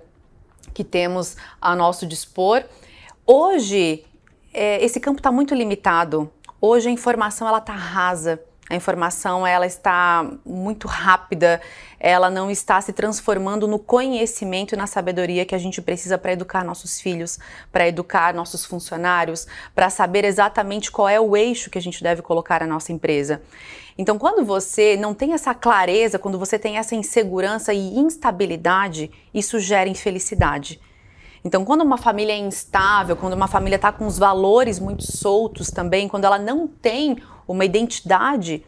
que 0.76 0.84
temos 0.84 1.36
a 1.60 1.76
nosso 1.76 2.06
dispor. 2.06 2.64
Hoje, 3.26 4.06
é, 4.54 4.84
esse 4.86 5.00
campo 5.00 5.20
está 5.20 5.32
muito 5.32 5.56
limitado. 5.56 6.32
Hoje 6.62 6.88
a 6.88 6.92
informação 6.92 7.48
ela 7.48 7.58
está 7.58 7.74
rasa. 7.74 8.40
A 8.70 8.76
informação 8.76 9.46
ela 9.46 9.66
está 9.68 10.26
muito 10.46 10.88
rápida, 10.88 11.62
ela 12.04 12.30
não 12.30 12.52
está 12.52 12.82
se 12.82 12.92
transformando 12.92 13.66
no 13.66 13.80
conhecimento 13.80 14.76
e 14.76 14.78
na 14.78 14.86
sabedoria 14.86 15.46
que 15.46 15.56
a 15.56 15.58
gente 15.58 15.82
precisa 15.82 16.18
para 16.18 16.34
educar 16.34 16.62
nossos 16.66 17.00
filhos, 17.00 17.40
para 17.72 17.88
educar 17.88 18.34
nossos 18.34 18.66
funcionários, 18.66 19.48
para 19.74 19.90
saber 19.90 20.26
exatamente 20.26 20.92
qual 20.92 21.08
é 21.08 21.18
o 21.18 21.38
eixo 21.38 21.70
que 21.70 21.78
a 21.78 21.82
gente 21.82 22.04
deve 22.04 22.22
colocar 22.22 22.60
na 22.60 22.68
nossa 22.68 22.92
empresa. 22.92 23.42
Então, 23.98 24.20
quando 24.20 24.44
você 24.44 24.98
não 24.98 25.14
tem 25.14 25.32
essa 25.32 25.54
clareza, 25.54 26.20
quando 26.20 26.38
você 26.38 26.60
tem 26.60 26.78
essa 26.78 26.94
insegurança 26.94 27.74
e 27.74 27.98
instabilidade, 27.98 29.10
isso 29.34 29.58
gera 29.58 29.90
infelicidade. 29.90 30.82
Então, 31.46 31.64
quando 31.64 31.84
uma 31.84 31.98
família 31.98 32.34
é 32.34 32.38
instável, 32.38 33.16
quando 33.16 33.34
uma 33.34 33.48
família 33.48 33.78
está 33.78 33.94
com 33.94 34.06
os 34.06 34.18
valores 34.20 34.78
muito 34.78 35.10
soltos 35.10 35.72
também, 35.72 36.10
quando 36.10 36.26
ela 36.26 36.38
não 36.38 36.68
tem 36.68 37.18
uma 37.48 37.64
identidade, 37.64 38.66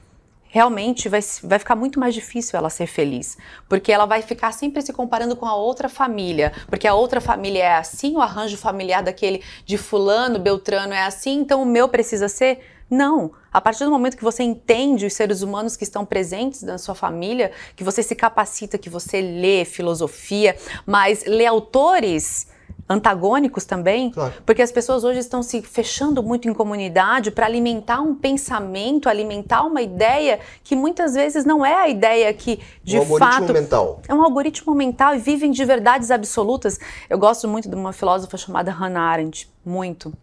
realmente 0.55 1.09
vai, 1.09 1.19
vai 1.43 1.59
ficar 1.59 1.75
muito 1.75 1.99
mais 1.99 2.13
difícil 2.13 2.57
ela 2.57 2.69
ser 2.69 2.87
feliz. 2.87 3.37
Porque 3.67 3.91
ela 3.91 4.05
vai 4.05 4.21
ficar 4.21 4.53
sempre 4.53 4.81
se 4.81 4.93
comparando 4.93 5.35
com 5.35 5.45
a 5.45 5.53
outra 5.53 5.89
família. 5.89 6.53
Porque 6.69 6.87
a 6.87 6.93
outra 6.93 7.19
família 7.19 7.61
é 7.61 7.75
assim, 7.75 8.15
o 8.15 8.21
arranjo 8.21 8.55
familiar 8.55 9.03
daquele 9.03 9.43
de 9.65 9.77
fulano, 9.77 10.39
beltrano 10.39 10.93
é 10.93 11.03
assim, 11.03 11.39
então 11.41 11.61
o 11.61 11.65
meu 11.65 11.89
precisa 11.89 12.29
ser. 12.29 12.61
Não. 12.89 13.33
A 13.51 13.59
partir 13.59 13.83
do 13.83 13.91
momento 13.91 14.15
que 14.15 14.23
você 14.23 14.43
entende 14.43 15.05
os 15.05 15.11
seres 15.13 15.41
humanos 15.41 15.75
que 15.75 15.83
estão 15.83 16.05
presentes 16.05 16.61
na 16.61 16.77
sua 16.77 16.95
família, 16.95 17.51
que 17.75 17.83
você 17.83 18.01
se 18.01 18.15
capacita, 18.15 18.77
que 18.77 18.89
você 18.89 19.19
lê 19.19 19.65
filosofia, 19.65 20.55
mas 20.85 21.25
lê 21.25 21.45
autores 21.45 22.47
antagônicos 22.87 23.65
também, 23.65 24.11
claro. 24.11 24.33
porque 24.45 24.61
as 24.61 24.71
pessoas 24.71 25.03
hoje 25.03 25.19
estão 25.19 25.41
se 25.41 25.61
fechando 25.61 26.21
muito 26.21 26.47
em 26.47 26.53
comunidade 26.53 27.31
para 27.31 27.45
alimentar 27.45 27.99
um 27.99 28.13
pensamento, 28.13 29.09
alimentar 29.09 29.63
uma 29.63 29.81
ideia 29.81 30.39
que 30.63 30.75
muitas 30.75 31.15
vezes 31.15 31.45
não 31.45 31.65
é 31.65 31.73
a 31.73 31.89
ideia 31.89 32.31
que 32.33 32.59
de 32.83 32.99
um 32.99 33.17
fato 33.17 33.51
mental. 33.51 34.01
é 34.07 34.13
um 34.13 34.21
algoritmo 34.21 34.75
mental 34.75 35.15
e 35.15 35.17
vivem 35.17 35.51
de 35.51 35.65
verdades 35.65 36.11
absolutas. 36.11 36.79
Eu 37.09 37.17
gosto 37.17 37.47
muito 37.47 37.67
de 37.67 37.75
uma 37.75 37.91
filósofa 37.91 38.37
chamada 38.37 38.71
Hannah 38.71 39.01
Arendt, 39.01 39.49
muito. 39.65 40.13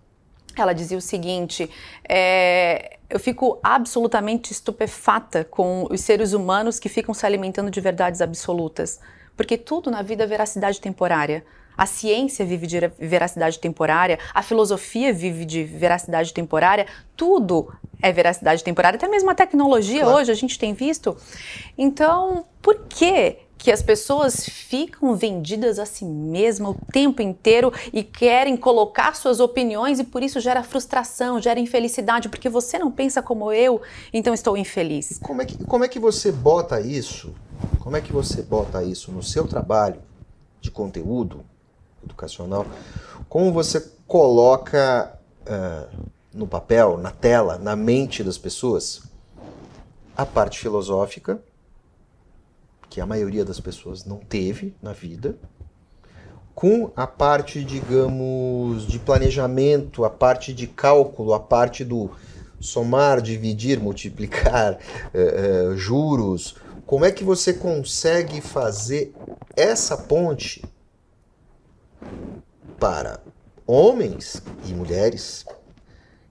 Ela 0.57 0.73
dizia 0.73 0.99
o 0.99 1.01
seguinte: 1.01 1.69
é, 2.09 2.99
eu 3.11 3.19
fico 3.19 3.59
absolutamente 3.63 4.53
estupefata 4.53 5.45
com 5.45 5.87
os 5.91 6.01
seres 6.01 6.33
humanos 6.33 6.79
que 6.79 6.89
ficam 6.89 7.13
se 7.13 7.27
alimentando 7.27 7.71
de 7.71 7.81
verdades 7.81 8.21
absolutas, 8.21 9.01
porque 9.37 9.59
tudo 9.59 9.91
na 9.91 10.03
vida 10.03 10.23
é 10.23 10.27
veracidade 10.27 10.81
temporária. 10.81 11.45
A 11.77 11.87
ciência 11.87 12.45
vive 12.45 12.67
de 12.67 12.79
veracidade 12.99 13.59
temporária, 13.59 14.19
a 14.35 14.43
filosofia 14.43 15.13
vive 15.13 15.45
de 15.45 15.65
veracidade 15.65 16.33
temporária, 16.33 16.87
tudo 17.17 17.73
é 18.01 18.13
veracidade 18.13 18.65
temporária, 18.65 18.97
até 18.97 19.09
mesmo 19.09 19.31
a 19.31 19.35
tecnologia 19.35 20.03
claro. 20.03 20.19
hoje 20.19 20.33
a 20.33 20.35
gente 20.35 20.59
tem 20.59 20.75
visto. 20.75 21.17
Então, 21.79 22.45
por 22.61 22.87
que 22.89 23.39
que 23.63 23.71
as 23.71 23.81
pessoas 23.81 24.45
ficam 24.45 25.15
vendidas 25.15 25.79
a 25.79 25.87
si 25.87 26.05
mesmas 26.05 26.71
o 26.71 26.79
tempo 26.93 27.23
inteiro 27.23 27.73
e 27.93 28.03
querem 28.03 28.57
colocar 28.57 29.15
suas 29.15 29.39
opiniões 29.39 30.01
e 30.01 30.05
por 30.05 30.21
isso 30.21 30.41
gera 30.41 30.65
frustração, 30.65 31.41
gera 31.41 31.61
infelicidade, 31.61 32.29
porque 32.29 32.49
você 32.49 32.77
não 32.77 32.91
pensa 32.91 33.23
como 33.23 33.53
eu, 33.53 33.81
então 34.13 34.35
estou 34.35 34.57
infeliz. 34.57 35.21
Como 35.23 35.41
é 35.41 35.45
que, 35.45 35.65
como 35.65 35.85
é 35.85 35.89
que 35.89 36.01
você 36.01 36.33
bota 36.33 36.81
isso? 36.81 37.33
Como 37.79 37.97
é 37.97 38.01
que 38.01 38.13
você 38.13 38.43
bota 38.43 38.83
isso 38.83 39.13
no 39.13 39.23
seu 39.23 39.47
trabalho 39.47 40.03
de 40.61 40.69
conteúdo 40.69 41.45
educacional? 42.05 42.67
Como 43.29 43.53
você 43.53 43.81
coloca 44.07 45.19
uh, 45.43 45.97
no 46.33 46.47
papel, 46.47 46.99
na 46.99 47.11
tela, 47.11 47.59
na 47.59 47.77
mente 47.77 48.23
das 48.23 48.39
pessoas 48.39 49.03
a 50.17 50.27
parte 50.27 50.59
filosófica 50.59 51.41
que 52.93 53.01
a 53.01 53.07
maioria 53.07 53.43
das 53.43 53.59
pessoas 53.59 54.05
não 54.05 54.19
teve 54.19 54.75
na 54.83 54.93
vida, 54.93 55.39
com 56.55 56.91
a 56.95 57.07
parte, 57.07 57.65
digamos, 57.65 58.87
de 58.87 58.99
planejamento, 58.99 60.05
a 60.05 60.11
parte 60.11 60.53
de 60.53 60.67
cálculo, 60.67 61.33
a 61.33 61.41
parte 61.41 61.87
do 61.87 62.11
somar, 62.61 63.23
dividir, 63.23 63.81
multiplicar, 63.81 64.79
eh, 65.15 65.71
eh, 65.73 65.77
juros. 65.77 66.55
Como 66.85 67.07
é 67.07 67.11
que 67.11 67.25
você 67.25 67.55
consegue 67.55 68.43
fazer 68.43 69.15
essa 69.57 69.97
ponte 69.97 70.63
para 72.79 73.21
homens 73.67 74.43
e 74.67 74.73
mulheres 74.73 75.45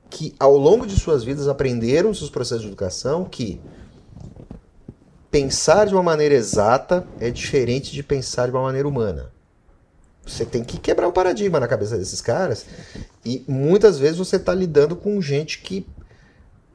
que 0.10 0.36
ao 0.38 0.58
longo 0.58 0.86
de 0.86 1.00
suas 1.00 1.24
vidas 1.24 1.48
aprenderam 1.48 2.14
seus 2.14 2.30
processos 2.30 2.64
de 2.64 2.68
educação 2.68 3.24
que 3.24 3.62
pensar 5.32 5.88
de 5.88 5.94
uma 5.94 6.04
maneira 6.04 6.36
exata 6.36 7.08
é 7.20 7.32
diferente 7.32 7.94
de 7.94 8.04
pensar 8.04 8.48
de 8.48 8.52
uma 8.52 8.64
maneira 8.64 8.88
humana. 8.88 9.32
Você 10.26 10.46
tem 10.46 10.64
que 10.64 10.78
quebrar 10.78 11.08
o 11.08 11.14
paradigma 11.14 11.60
na 11.60 11.68
cabeça 11.68 11.98
desses 11.98 12.22
caras. 12.22 12.66
E 13.26 13.44
muitas 13.48 13.98
vezes 13.98 14.18
você 14.18 14.36
está 14.36 14.54
lidando 14.54 14.96
com 14.96 15.20
gente 15.22 15.60
que, 15.60 15.88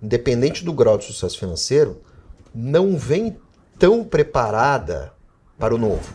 independente 0.02 0.64
do 0.64 0.72
grau 0.72 0.98
de 0.98 1.04
sucesso 1.04 1.38
financeiro, 1.38 2.00
não 2.54 2.96
vem 2.96 3.36
tão 3.78 4.02
preparada 4.02 5.12
para 5.58 5.74
o 5.74 5.78
novo. 5.78 6.14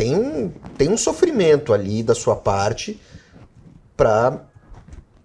Tem 0.00 0.16
um, 0.16 0.48
tem 0.78 0.88
um 0.88 0.96
sofrimento 0.96 1.74
ali 1.74 2.02
da 2.02 2.14
sua 2.14 2.34
parte 2.34 2.98
para 3.94 4.46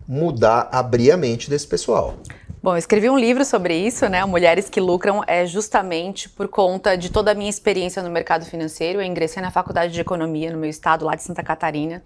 mudar, 0.05 0.67
abrir 0.69 1.13
a 1.13 1.17
mente 1.17 1.49
desse 1.49 1.65
pessoal. 1.65 2.15
Bom, 2.61 2.73
eu 2.73 2.77
escrevi 2.77 3.09
um 3.09 3.17
livro 3.17 3.45
sobre 3.45 3.73
isso, 3.73 4.09
né? 4.09 4.25
Mulheres 4.25 4.67
que 4.67 4.81
Lucram, 4.81 5.23
é 5.25 5.45
justamente 5.45 6.27
por 6.27 6.49
conta 6.49 6.97
de 6.97 7.09
toda 7.09 7.31
a 7.31 7.33
minha 7.33 7.49
experiência 7.49 8.03
no 8.03 8.09
mercado 8.09 8.43
financeiro. 8.43 8.99
Eu 8.99 9.05
ingressei 9.05 9.41
na 9.41 9.49
faculdade 9.49 9.93
de 9.93 10.01
economia 10.01 10.51
no 10.51 10.57
meu 10.57 10.69
estado, 10.69 11.05
lá 11.05 11.15
de 11.15 11.23
Santa 11.23 11.41
Catarina, 11.41 12.03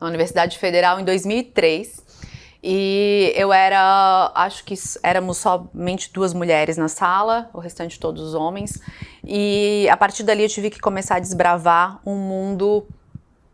na 0.00 0.06
Universidade 0.06 0.56
Federal, 0.56 0.98
em 0.98 1.04
2003. 1.04 2.07
E 2.62 3.32
eu 3.36 3.52
era, 3.52 4.32
acho 4.34 4.64
que 4.64 4.74
éramos 5.02 5.38
somente 5.38 6.12
duas 6.12 6.34
mulheres 6.34 6.76
na 6.76 6.88
sala, 6.88 7.48
o 7.54 7.60
restante 7.60 8.00
todos 8.00 8.34
homens. 8.34 8.80
E 9.24 9.88
a 9.90 9.96
partir 9.96 10.24
dali 10.24 10.42
eu 10.42 10.48
tive 10.48 10.70
que 10.70 10.80
começar 10.80 11.16
a 11.16 11.20
desbravar 11.20 12.00
um 12.04 12.16
mundo 12.16 12.86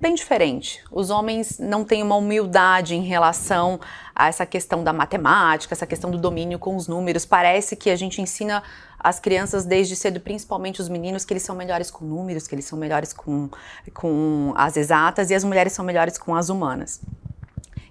bem 0.00 0.14
diferente. 0.14 0.82
Os 0.90 1.11
homens 1.11 1.58
não 1.58 1.84
têm 1.84 2.02
uma 2.02 2.16
humildade 2.16 2.94
em 2.94 3.02
relação 3.02 3.78
a 4.14 4.28
essa 4.28 4.44
questão 4.44 4.82
da 4.82 4.92
matemática, 4.92 5.75
essa 5.75 5.87
questão 5.87 6.11
do 6.11 6.18
domínio 6.18 6.58
com 6.58 6.76
os 6.76 6.88
números. 6.88 7.25
Parece 7.25 7.76
que 7.76 7.90
a 7.90 7.96
gente 7.96 8.20
ensina 8.20 8.62
as 8.99 9.20
crianças 9.20 9.64
desde 9.64 9.96
cedo, 9.96 10.18
principalmente 10.18 10.80
os 10.80 10.88
meninos, 10.88 11.25
que 11.25 11.32
eles 11.32 11.42
são 11.42 11.54
melhores 11.54 11.90
com 11.90 12.04
números, 12.04 12.46
que 12.46 12.54
eles 12.54 12.64
são 12.64 12.78
melhores 12.78 13.12
com, 13.12 13.50
com 13.92 14.52
as 14.56 14.76
exatas 14.76 15.30
e 15.30 15.34
as 15.34 15.44
mulheres 15.44 15.73
são 15.75 15.84
melhores 15.84 16.16
com 16.16 16.34
as 16.34 16.49
humanas. 16.49 17.00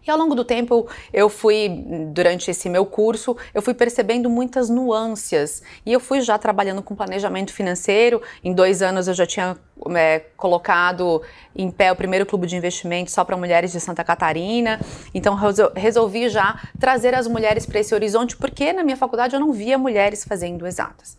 E 0.06 0.12
ao 0.12 0.18
longo 0.18 0.36
do 0.36 0.44
tempo, 0.44 0.88
eu 1.14 1.30
fui, 1.30 1.70
durante 2.12 2.52
esse 2.52 2.70
meu 2.70 2.86
curso, 2.86 3.36
eu 3.54 3.62
fui 3.62 3.74
percebendo 3.74 4.30
muitas 4.30 4.70
nuances. 4.70 5.64
E 5.86 5.94
eu 5.94 6.00
fui 6.00 6.22
já 6.22 6.38
trabalhando 6.38 6.82
com 6.82 6.96
planejamento 6.96 7.54
financeiro. 7.54 8.22
Em 8.44 8.54
dois 8.54 8.82
anos 8.82 9.08
eu 9.08 9.14
já 9.14 9.26
tinha 9.26 9.58
é, 9.96 10.20
colocado 10.36 11.22
em 11.56 11.72
pé 11.72 11.92
o 11.92 11.96
primeiro 11.96 12.26
clube 12.26 12.48
de 12.48 12.56
investimento 12.56 13.12
só 13.12 13.24
para 13.24 13.38
mulheres 13.38 13.72
de 13.72 13.80
Santa 13.80 14.04
Catarina. 14.04 14.80
Então 15.14 15.38
resolvi 15.76 16.28
já 16.28 16.60
trazer 16.78 17.16
as 17.16 17.28
mulheres 17.28 17.66
para 17.66 17.80
esse 17.80 17.96
horizonte, 17.96 18.36
porque 18.36 18.74
na 18.74 18.84
minha 18.84 18.98
faculdade 18.98 19.34
eu 19.36 19.40
não 19.40 19.54
via 19.54 19.78
mulheres 19.78 20.26
fazendo 20.26 20.68
exatas. 20.68 21.18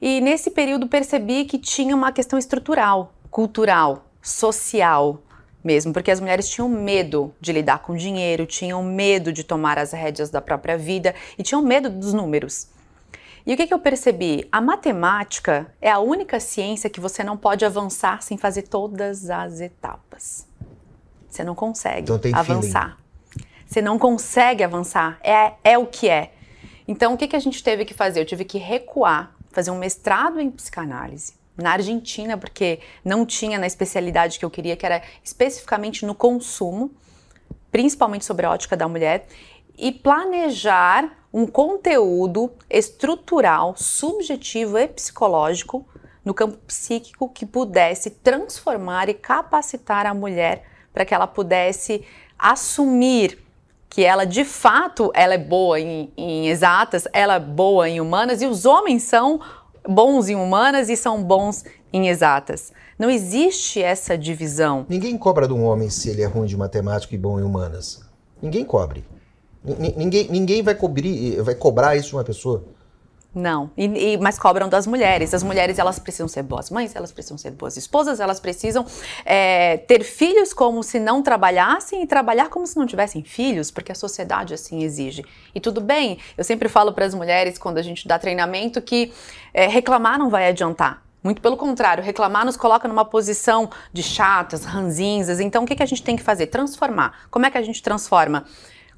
E 0.00 0.20
nesse 0.20 0.50
período 0.50 0.88
percebi 0.88 1.44
que 1.44 1.56
tinha 1.56 1.94
uma 1.94 2.10
questão 2.10 2.36
estrutural, 2.36 3.12
cultural, 3.30 4.06
social, 4.20 5.22
mesmo, 5.64 5.92
porque 5.92 6.10
as 6.10 6.20
mulheres 6.20 6.48
tinham 6.48 6.68
medo 6.68 7.32
de 7.40 7.52
lidar 7.52 7.78
com 7.80 7.94
dinheiro, 7.94 8.46
tinham 8.46 8.82
medo 8.82 9.32
de 9.32 9.44
tomar 9.44 9.78
as 9.78 9.92
rédeas 9.92 10.30
da 10.30 10.40
própria 10.40 10.76
vida 10.76 11.14
e 11.38 11.42
tinham 11.42 11.62
medo 11.62 11.88
dos 11.88 12.12
números. 12.12 12.68
E 13.46 13.54
o 13.54 13.56
que, 13.56 13.66
que 13.66 13.74
eu 13.74 13.78
percebi? 13.78 14.46
A 14.52 14.60
matemática 14.60 15.66
é 15.80 15.90
a 15.90 15.98
única 15.98 16.38
ciência 16.38 16.88
que 16.88 17.00
você 17.00 17.24
não 17.24 17.36
pode 17.36 17.64
avançar 17.64 18.22
sem 18.22 18.36
fazer 18.36 18.62
todas 18.62 19.30
as 19.30 19.60
etapas. 19.60 20.46
Você 21.28 21.42
não 21.42 21.54
consegue 21.54 22.12
então 22.12 22.38
avançar. 22.38 22.98
Feeling. 23.30 23.48
Você 23.66 23.82
não 23.82 23.98
consegue 23.98 24.62
avançar. 24.62 25.18
É, 25.22 25.54
é 25.64 25.78
o 25.78 25.86
que 25.86 26.08
é. 26.08 26.32
Então, 26.86 27.14
o 27.14 27.16
que, 27.16 27.26
que 27.26 27.36
a 27.36 27.40
gente 27.40 27.62
teve 27.64 27.84
que 27.84 27.94
fazer? 27.94 28.20
Eu 28.20 28.26
tive 28.26 28.44
que 28.44 28.58
recuar, 28.58 29.34
fazer 29.50 29.70
um 29.70 29.78
mestrado 29.78 30.38
em 30.38 30.50
psicanálise 30.50 31.41
na 31.56 31.72
Argentina, 31.72 32.36
porque 32.36 32.80
não 33.04 33.26
tinha 33.26 33.58
na 33.58 33.66
especialidade 33.66 34.38
que 34.38 34.44
eu 34.44 34.50
queria, 34.50 34.76
que 34.76 34.86
era 34.86 35.02
especificamente 35.22 36.06
no 36.06 36.14
consumo, 36.14 36.90
principalmente 37.70 38.24
sobre 38.24 38.46
a 38.46 38.50
ótica 38.50 38.76
da 38.76 38.88
mulher, 38.88 39.26
e 39.76 39.90
planejar 39.90 41.12
um 41.32 41.46
conteúdo 41.46 42.52
estrutural, 42.68 43.74
subjetivo 43.76 44.78
e 44.78 44.86
psicológico 44.86 45.86
no 46.24 46.34
campo 46.34 46.58
psíquico 46.66 47.28
que 47.28 47.46
pudesse 47.46 48.10
transformar 48.10 49.08
e 49.08 49.14
capacitar 49.14 50.06
a 50.06 50.14
mulher 50.14 50.64
para 50.92 51.04
que 51.04 51.14
ela 51.14 51.26
pudesse 51.26 52.04
assumir 52.38 53.38
que 53.88 54.04
ela 54.04 54.24
de 54.24 54.44
fato 54.44 55.10
ela 55.14 55.34
é 55.34 55.38
boa 55.38 55.78
em, 55.78 56.12
em 56.16 56.48
exatas, 56.48 57.06
ela 57.12 57.34
é 57.34 57.40
boa 57.40 57.88
em 57.88 58.00
humanas 58.00 58.40
e 58.40 58.46
os 58.46 58.64
homens 58.64 59.02
são 59.02 59.40
bons 59.88 60.28
em 60.28 60.34
humanas 60.34 60.88
e 60.88 60.96
são 60.96 61.22
bons 61.22 61.64
em 61.92 62.08
exatas. 62.08 62.72
Não 62.98 63.10
existe 63.10 63.82
essa 63.82 64.16
divisão. 64.16 64.86
Ninguém 64.88 65.16
cobra 65.18 65.46
de 65.46 65.52
um 65.52 65.64
homem 65.64 65.90
se 65.90 66.08
ele 66.08 66.22
é 66.22 66.26
ruim 66.26 66.46
de 66.46 66.56
matemática 66.56 67.14
e 67.14 67.18
bom 67.18 67.38
em 67.38 67.42
humanas. 67.42 68.00
Ninguém 68.40 68.64
cobre. 68.64 69.04
N 69.64 69.94
ninguém, 69.96 70.28
ninguém 70.28 70.62
vai, 70.62 70.74
cobrir, 70.74 71.40
vai 71.42 71.54
cobrar 71.54 71.96
isso 71.96 72.08
de 72.08 72.16
uma 72.16 72.24
pessoa. 72.24 72.64
Não, 73.34 73.70
e, 73.78 73.84
e, 74.12 74.18
mas 74.18 74.38
cobram 74.38 74.68
das 74.68 74.86
mulheres. 74.86 75.32
As 75.32 75.42
mulheres 75.42 75.78
elas 75.78 75.98
precisam 75.98 76.28
ser 76.28 76.42
boas 76.42 76.68
mães, 76.68 76.94
elas 76.94 77.12
precisam 77.12 77.38
ser 77.38 77.52
boas 77.52 77.78
esposas, 77.78 78.20
elas 78.20 78.38
precisam 78.38 78.84
é, 79.24 79.78
ter 79.78 80.04
filhos 80.04 80.52
como 80.52 80.82
se 80.82 81.00
não 81.00 81.22
trabalhassem 81.22 82.02
e 82.02 82.06
trabalhar 82.06 82.50
como 82.50 82.66
se 82.66 82.76
não 82.76 82.86
tivessem 82.86 83.22
filhos, 83.24 83.70
porque 83.70 83.90
a 83.90 83.94
sociedade 83.94 84.52
assim 84.52 84.82
exige. 84.82 85.24
E 85.54 85.60
tudo 85.60 85.80
bem, 85.80 86.18
eu 86.36 86.44
sempre 86.44 86.68
falo 86.68 86.92
para 86.92 87.06
as 87.06 87.14
mulheres 87.14 87.56
quando 87.56 87.78
a 87.78 87.82
gente 87.82 88.06
dá 88.06 88.18
treinamento 88.18 88.82
que 88.82 89.10
é, 89.54 89.66
reclamar 89.66 90.18
não 90.18 90.28
vai 90.28 90.48
adiantar. 90.48 91.02
Muito 91.24 91.40
pelo 91.40 91.56
contrário, 91.56 92.02
reclamar 92.02 92.44
nos 92.44 92.56
coloca 92.56 92.86
numa 92.86 93.04
posição 93.04 93.70
de 93.92 94.02
chatas, 94.02 94.64
ranzinzas. 94.64 95.40
Então 95.40 95.62
o 95.62 95.66
que, 95.66 95.76
que 95.76 95.82
a 95.82 95.86
gente 95.86 96.02
tem 96.02 96.16
que 96.16 96.22
fazer? 96.22 96.48
Transformar. 96.48 97.28
Como 97.30 97.46
é 97.46 97.50
que 97.50 97.56
a 97.56 97.62
gente 97.62 97.82
transforma? 97.82 98.44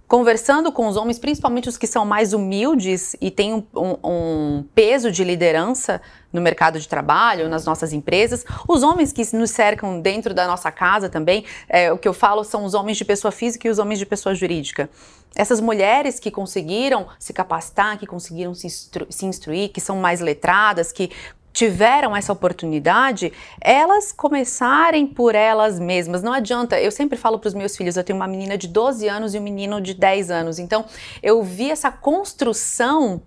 Conversando 0.06 0.70
com 0.70 0.86
os 0.86 0.96
homens, 0.96 1.18
principalmente 1.18 1.68
os 1.68 1.76
que 1.76 1.86
são 1.86 2.04
mais 2.04 2.32
humildes 2.32 3.16
e 3.20 3.30
têm 3.30 3.54
um, 3.54 3.64
um, 3.74 3.96
um, 4.04 4.64
peso 4.74 5.10
de 5.10 5.24
liderança 5.24 6.00
no 6.32 6.40
mercado 6.40 6.78
de 6.78 6.88
trabalho, 6.88 7.48
nas 7.48 7.64
nossas 7.64 7.92
empresas, 7.92 8.44
os 8.68 8.82
homens 8.82 9.12
que 9.12 9.24
nos 9.36 9.50
cercam 9.50 10.00
dentro 10.00 10.34
da 10.34 10.46
nossa 10.46 10.70
casa 10.70 11.08
também, 11.08 11.44
é, 11.68 11.92
o 11.92 11.98
que 11.98 12.08
eu 12.08 12.12
falo 12.12 12.44
são 12.44 12.64
os 12.64 12.74
homens 12.74 12.98
de 12.98 13.04
pessoa 13.04 13.30
física 13.30 13.68
e 13.68 13.70
os 13.70 13.78
homens 13.78 13.98
de 13.98 14.06
pessoa 14.06 14.34
jurídica. 14.34 14.90
Essas 15.34 15.60
mulheres 15.60 16.20
que 16.20 16.30
conseguiram 16.30 17.06
se 17.18 17.32
capacitar, 17.32 17.98
que 17.98 18.06
conseguiram 18.06 18.54
se, 18.54 18.66
instru 18.66 19.06
se 19.10 19.26
instruir, 19.26 19.70
que 19.70 19.80
são 19.80 19.96
mais 19.96 20.20
letradas, 20.20 20.92
que 20.92 21.10
tiveram 21.54 22.16
essa 22.16 22.32
oportunidade, 22.32 23.32
elas 23.60 24.10
começarem 24.10 25.06
por 25.06 25.36
elas 25.36 25.78
mesmas. 25.78 26.20
Não 26.20 26.32
adianta, 26.32 26.78
eu 26.80 26.90
sempre 26.90 27.16
falo 27.16 27.38
para 27.38 27.48
os 27.48 27.54
meus 27.54 27.76
filhos, 27.76 27.96
eu 27.96 28.02
tenho 28.02 28.18
uma 28.18 28.26
menina 28.26 28.58
de 28.58 28.66
12 28.66 29.08
anos 29.08 29.34
e 29.34 29.38
um 29.38 29.42
menino 29.42 29.80
de 29.80 29.94
10 29.94 30.32
anos, 30.32 30.58
então 30.58 30.84
eu 31.22 31.42
vi 31.44 31.70
essa 31.70 31.92
construção 31.92 33.22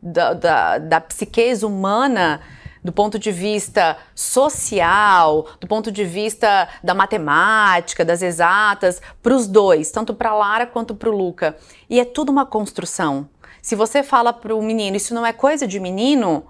da, 0.00 0.32
da, 0.32 0.78
da 0.78 1.00
psiquez 1.00 1.64
humana 1.64 2.40
do 2.84 2.92
ponto 2.92 3.18
de 3.18 3.30
vista 3.30 3.96
social, 4.14 5.46
do 5.60 5.66
ponto 5.66 5.92
de 5.92 6.04
vista 6.04 6.68
da 6.82 6.94
matemática, 6.94 8.04
das 8.04 8.22
exatas, 8.22 9.00
para 9.22 9.34
os 9.34 9.46
dois, 9.46 9.90
tanto 9.90 10.14
para 10.14 10.34
Lara 10.34 10.66
quanto 10.66 10.94
para 10.94 11.08
o 11.08 11.16
Luca. 11.16 11.56
E 11.88 12.00
é 12.00 12.04
tudo 12.04 12.30
uma 12.30 12.44
construção. 12.44 13.28
Se 13.60 13.76
você 13.76 14.02
fala 14.02 14.32
para 14.32 14.54
o 14.54 14.62
menino, 14.62 14.96
isso 14.96 15.14
não 15.14 15.24
é 15.24 15.32
coisa 15.32 15.64
de 15.66 15.78
menino, 15.78 16.44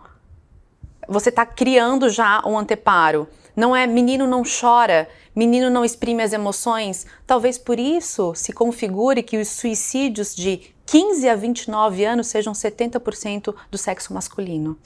você 1.09 1.29
está 1.29 1.45
criando 1.45 2.09
já 2.09 2.43
um 2.47 2.59
anteparo. 2.59 3.29
Não 3.55 3.77
é 3.77 3.87
menino 3.87 4.27
não 4.27 4.43
chora, 4.43 5.09
menino 5.35 5.69
não 5.69 5.85
exprime 5.85 6.23
as 6.23 6.33
emoções. 6.33 7.07
Talvez 7.27 7.59
por 7.59 7.79
isso 7.79 8.35
se 8.35 8.53
configure 8.53 9.23
que 9.23 9.39
os 9.39 9.49
suicídios 9.49 10.35
de 10.35 10.73
15 10.87 11.29
a 11.29 11.35
29 11.35 12.05
anos 12.05 12.27
sejam 12.27 12.53
70% 12.53 13.55
do 13.71 13.79
sexo 13.79 14.15
masculino. 14.15 14.79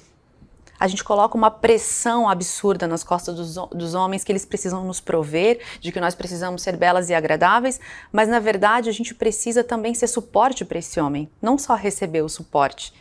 A 0.79 0.87
gente 0.89 1.03
coloca 1.03 1.37
uma 1.37 1.51
pressão 1.51 2.29
absurda 2.29 2.87
nas 2.87 3.03
costas 3.03 3.35
dos, 3.35 3.55
dos, 3.71 3.95
homens 3.95 4.23
que 4.23 4.31
eles 4.31 4.45
precisam 4.45 4.85
nos 4.85 5.01
prover, 5.01 5.61
de 5.81 5.91
que 5.91 6.01
nós 6.01 6.15
precisamos 6.15 6.63
ser 6.63 6.77
belas 6.77 7.09
e 7.09 7.15
agradáveis, 7.15 7.81
mas 8.13 8.29
na 8.29 8.39
verdade 8.39 8.91
a 8.91 8.93
gente 8.93 9.15
precisa 9.15 9.65
também 9.65 9.95
ser 9.95 10.07
suporte 10.07 10.65
para 10.67 10.79
esse 10.79 11.01
homem, 11.01 11.31
não 11.41 11.57
só 11.57 11.75
receber 11.75 12.21
o 12.21 12.29
suporte. 12.29 12.93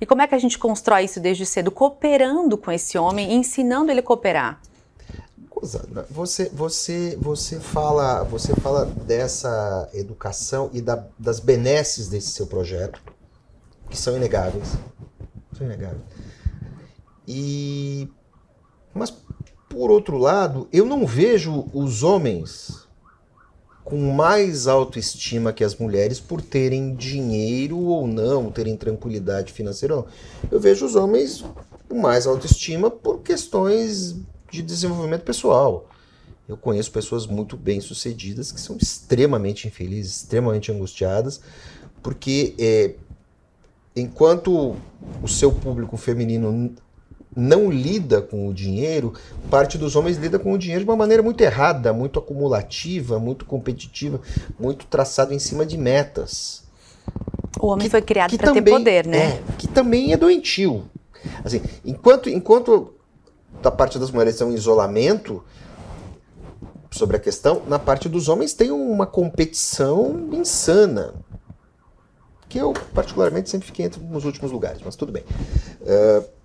E 0.00 0.06
como 0.06 0.22
é 0.22 0.26
que 0.26 0.34
a 0.34 0.38
gente 0.38 0.58
constrói 0.58 1.04
isso 1.04 1.20
desde 1.20 1.44
cedo? 1.44 1.70
Cooperando 1.70 2.56
com 2.56 2.72
esse 2.72 2.96
homem, 2.96 3.34
ensinando 3.34 3.90
ele 3.90 4.00
a 4.00 4.02
cooperar. 4.02 4.60
Você, 6.10 6.48
você, 6.48 7.18
você 7.20 7.60
fala, 7.60 8.24
você 8.24 8.54
fala 8.54 8.86
dessa 8.86 9.90
educação 9.92 10.70
e 10.72 10.80
da, 10.80 11.04
das 11.18 11.38
benesses 11.38 12.08
desse 12.08 12.28
seu 12.28 12.46
projeto, 12.46 13.02
que 13.90 13.98
são 13.98 14.16
inegáveis, 14.16 14.78
são 15.52 15.66
inegáveis. 15.66 16.00
E 17.28 18.08
mas 18.94 19.12
por 19.68 19.90
outro 19.90 20.18
lado, 20.18 20.68
eu 20.72 20.84
não 20.84 21.06
vejo 21.06 21.68
os 21.72 22.02
homens 22.02 22.79
com 23.90 24.12
mais 24.12 24.68
autoestima 24.68 25.52
que 25.52 25.64
as 25.64 25.74
mulheres 25.74 26.20
por 26.20 26.40
terem 26.40 26.94
dinheiro 26.94 27.76
ou 27.76 28.06
não, 28.06 28.48
terem 28.48 28.76
tranquilidade 28.76 29.52
financeira. 29.52 30.04
Eu 30.48 30.60
vejo 30.60 30.86
os 30.86 30.94
homens 30.94 31.44
com 31.88 32.00
mais 32.00 32.24
autoestima 32.24 32.88
por 32.88 33.18
questões 33.18 34.14
de 34.48 34.62
desenvolvimento 34.62 35.22
pessoal. 35.22 35.88
Eu 36.48 36.56
conheço 36.56 36.92
pessoas 36.92 37.26
muito 37.26 37.56
bem-sucedidas 37.56 38.52
que 38.52 38.60
são 38.60 38.76
extremamente 38.76 39.66
infelizes, 39.66 40.18
extremamente 40.18 40.70
angustiadas, 40.70 41.40
porque 42.00 42.54
é, 42.60 42.94
enquanto 43.96 44.76
o 45.20 45.28
seu 45.28 45.50
público 45.50 45.96
feminino 45.96 46.72
não 47.36 47.70
lida 47.70 48.20
com 48.20 48.48
o 48.48 48.54
dinheiro, 48.54 49.14
parte 49.50 49.78
dos 49.78 49.94
homens 49.94 50.16
lida 50.16 50.38
com 50.38 50.52
o 50.52 50.58
dinheiro 50.58 50.84
de 50.84 50.90
uma 50.90 50.96
maneira 50.96 51.22
muito 51.22 51.40
errada, 51.40 51.92
muito 51.92 52.18
acumulativa, 52.18 53.18
muito 53.18 53.44
competitiva, 53.44 54.20
muito 54.58 54.86
traçado 54.86 55.32
em 55.32 55.38
cima 55.38 55.64
de 55.64 55.78
metas. 55.78 56.64
O 57.58 57.68
homem 57.68 57.84
que, 57.84 57.90
foi 57.90 58.02
criado 58.02 58.36
para 58.36 58.52
ter 58.52 58.62
poder, 58.62 59.06
né? 59.06 59.18
É, 59.18 59.42
que 59.58 59.68
também 59.68 60.12
é 60.12 60.16
doentio. 60.16 60.84
Assim, 61.44 61.60
enquanto, 61.84 62.28
enquanto 62.28 62.94
da 63.62 63.70
parte 63.70 63.98
das 63.98 64.10
mulheres 64.10 64.36
tem 64.36 64.46
um 64.46 64.54
isolamento 64.54 65.44
sobre 66.90 67.16
a 67.16 67.20
questão, 67.20 67.62
na 67.66 67.78
parte 67.78 68.08
dos 68.08 68.28
homens 68.28 68.52
tem 68.52 68.70
uma 68.70 69.06
competição 69.06 70.28
insana. 70.32 71.14
Que 72.48 72.58
eu, 72.58 72.72
particularmente, 72.92 73.48
sempre 73.48 73.66
fiquei 73.66 73.86
entre 73.86 74.02
nos 74.02 74.24
últimos 74.24 74.50
lugares, 74.50 74.80
mas 74.84 74.96
tudo 74.96 75.12
bem. 75.12 75.22
Uh, 75.82 76.39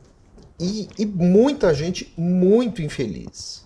e, 0.59 0.87
e 0.97 1.05
muita 1.05 1.73
gente 1.73 2.13
muito 2.17 2.81
infeliz. 2.81 3.63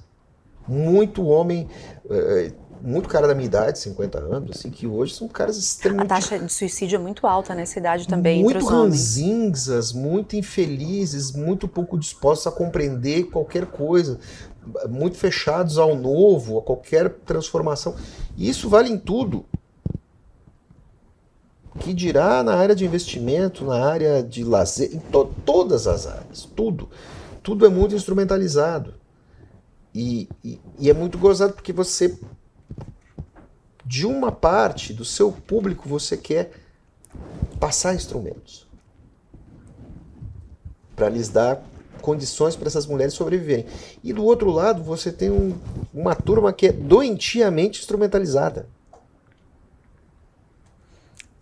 Muito 0.67 1.25
homem, 1.25 1.67
é, 2.09 2.51
muito 2.81 3.09
cara 3.09 3.27
da 3.27 3.33
minha 3.33 3.45
idade, 3.45 3.79
50 3.79 4.19
anos, 4.19 4.57
assim, 4.57 4.69
que 4.69 4.85
hoje 4.85 5.13
são 5.15 5.27
caras 5.27 5.57
extremamente. 5.57 6.11
A 6.11 6.15
taxa 6.15 6.39
de 6.39 6.51
suicídio 6.51 6.97
é 6.97 6.99
muito 6.99 7.25
alta 7.25 7.55
nessa 7.55 7.79
idade 7.79 8.07
também. 8.07 8.43
Muito 8.43 8.65
ranzinzas, 8.65 9.91
muito 9.91 10.35
infelizes, 10.35 11.31
muito 11.31 11.67
pouco 11.67 11.97
dispostos 11.97 12.47
a 12.47 12.51
compreender 12.51 13.23
qualquer 13.25 13.65
coisa, 13.65 14.19
muito 14.87 15.17
fechados 15.17 15.77
ao 15.77 15.95
novo, 15.95 16.59
a 16.59 16.61
qualquer 16.61 17.09
transformação. 17.25 17.95
E 18.37 18.47
isso 18.47 18.69
vale 18.69 18.89
em 18.89 18.97
tudo 18.97 19.45
que 21.77 21.93
dirá 21.93 22.43
na 22.43 22.55
área 22.55 22.75
de 22.75 22.85
investimento, 22.85 23.63
na 23.63 23.85
área 23.85 24.23
de 24.23 24.43
lazer, 24.43 24.93
em 24.93 24.99
to 24.99 25.33
todas 25.45 25.87
as 25.87 26.07
áreas, 26.07 26.47
tudo. 26.55 26.89
Tudo 27.43 27.65
é 27.65 27.69
muito 27.69 27.95
instrumentalizado. 27.95 28.95
E, 29.93 30.29
e, 30.43 30.59
e, 30.77 30.89
é 30.89 30.93
muito 30.93 31.17
gozado 31.17 31.53
porque 31.53 31.73
você, 31.73 32.17
de 33.85 34.05
uma 34.05 34.31
parte 34.31 34.93
do 34.93 35.03
seu 35.03 35.31
público, 35.31 35.89
você 35.89 36.15
quer 36.15 36.51
passar 37.59 37.95
instrumentos 37.95 38.67
para 40.95 41.09
lhes 41.09 41.29
dar 41.29 41.63
condições 42.01 42.55
para 42.55 42.67
essas 42.67 42.85
mulheres 42.85 43.13
sobreviverem. 43.13 43.65
E 44.03 44.13
do 44.13 44.23
outro 44.23 44.51
lado, 44.51 44.83
você 44.83 45.11
tem 45.11 45.29
um, 45.29 45.55
uma 45.93 46.15
turma 46.15 46.53
que 46.53 46.67
é 46.67 46.71
doentiamente 46.71 47.79
instrumentalizada. 47.79 48.67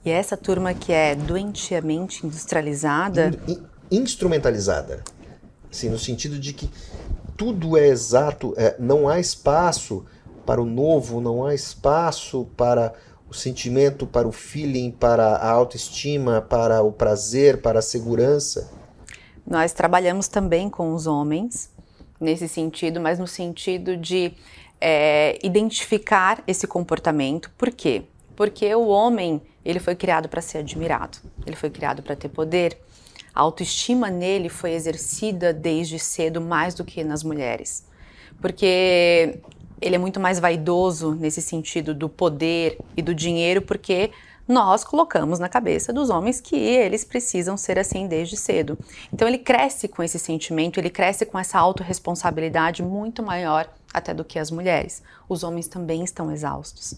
E 0.06 0.10
essa 0.10 0.38
turma 0.38 0.74
que 0.74 0.92
é 0.94 1.16
doentiamente 1.16 2.26
industrializada. 2.26 3.32
In, 3.48 3.64
instrumentalizada. 3.92 5.04
Assim, 5.72 5.90
no 5.90 6.00
sentido 6.00 6.40
de 6.40 6.54
que 6.54 6.70
tudo 7.36 7.78
é 7.78 7.88
exato, 7.88 8.54
é, 8.58 8.76
não 8.80 9.08
há 9.08 9.20
espaço 9.20 10.06
para 10.46 10.62
o 10.62 10.66
novo, 10.66 11.20
não 11.20 11.46
há 11.46 11.54
espaço 11.54 12.48
para 12.56 12.94
o 13.30 13.34
sentimento, 13.34 14.08
para 14.08 14.28
o 14.28 14.32
feeling, 14.32 14.90
para 14.92 15.36
a 15.36 15.50
autoestima, 15.50 16.42
para 16.42 16.82
o 16.82 16.92
prazer, 16.92 17.62
para 17.62 17.80
a 17.80 17.82
segurança. 17.82 18.72
Nós 19.46 19.74
trabalhamos 19.74 20.28
também 20.28 20.70
com 20.70 20.94
os 20.94 21.06
homens 21.06 21.70
nesse 22.20 22.48
sentido, 22.48 23.00
mas 23.00 23.20
no 23.20 23.28
sentido 23.28 23.96
de 23.96 24.34
é, 24.80 25.38
identificar 25.44 26.44
esse 26.48 26.66
comportamento. 26.66 27.52
Por 27.58 27.72
quê? 27.72 28.06
Porque 28.38 28.74
o 28.76 28.88
homem 28.88 29.42
ele 29.66 29.80
foi 29.80 29.96
criado 29.96 30.30
para 30.30 30.42
ser 30.42 30.60
admirado, 30.60 31.18
ele 31.46 31.56
foi 31.56 31.72
criado 31.72 32.04
para 32.04 32.16
ter 32.16 32.30
poder. 32.30 32.78
A 33.34 33.42
autoestima 33.42 34.12
nele 34.12 34.48
foi 34.48 34.74
exercida 34.74 35.52
desde 35.52 35.98
cedo 35.98 36.40
mais 36.40 36.76
do 36.76 36.86
que 36.86 37.04
nas 37.04 37.24
mulheres. 37.24 37.86
Porque 38.40 39.40
ele 39.82 39.96
é 39.96 39.98
muito 39.98 40.20
mais 40.20 40.40
vaidoso 40.40 41.16
nesse 41.16 41.42
sentido 41.42 41.96
do 41.96 42.08
poder 42.08 42.78
e 42.96 43.02
do 43.02 43.14
dinheiro, 43.14 43.64
porque 43.64 44.12
nós 44.48 44.84
colocamos 44.84 45.40
na 45.40 45.50
cabeça 45.50 45.92
dos 45.92 46.12
homens 46.12 46.40
que 46.40 46.56
eles 46.56 47.04
precisam 47.04 47.58
ser 47.58 47.80
assim 47.80 48.08
desde 48.08 48.38
cedo. 48.38 48.78
Então 49.12 49.28
ele 49.28 49.40
cresce 49.40 49.88
com 49.88 50.04
esse 50.04 50.20
sentimento, 50.20 50.80
ele 50.80 50.92
cresce 50.92 51.26
com 51.26 51.40
essa 51.40 51.58
autorresponsabilidade 51.58 52.84
muito 52.84 53.24
maior 53.24 53.68
até 53.92 54.14
do 54.14 54.24
que 54.24 54.38
as 54.38 54.52
mulheres. 54.52 55.02
Os 55.28 55.44
homens 55.44 55.68
também 55.68 56.04
estão 56.04 56.32
exaustos. 56.32 56.96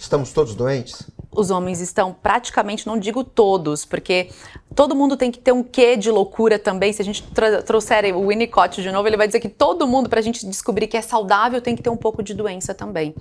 Estamos 0.00 0.32
todos 0.32 0.54
doentes? 0.54 1.02
Os 1.30 1.50
homens 1.50 1.80
estão 1.80 2.12
praticamente, 2.12 2.86
não 2.86 2.98
digo 2.98 3.22
todos, 3.22 3.84
porque 3.84 4.30
todo 4.74 4.96
mundo 4.96 5.16
tem 5.16 5.30
que 5.30 5.38
ter 5.38 5.52
um 5.52 5.62
quê 5.62 5.96
de 5.96 6.10
loucura 6.10 6.58
também. 6.58 6.92
Se 6.92 7.02
a 7.02 7.04
gente 7.04 7.22
trouxer 7.64 8.16
o 8.16 8.28
Winnicott 8.28 8.82
de 8.82 8.90
novo, 8.90 9.06
ele 9.06 9.16
vai 9.16 9.26
dizer 9.26 9.40
que 9.40 9.48
todo 9.48 9.86
mundo, 9.86 10.08
para 10.08 10.18
a 10.18 10.22
gente 10.22 10.44
descobrir 10.46 10.86
que 10.86 10.96
é 10.96 11.02
saudável, 11.02 11.60
tem 11.60 11.76
que 11.76 11.82
ter 11.82 11.90
um 11.90 11.96
pouco 11.96 12.22
de 12.22 12.34
doença 12.34 12.74
também. 12.74 13.14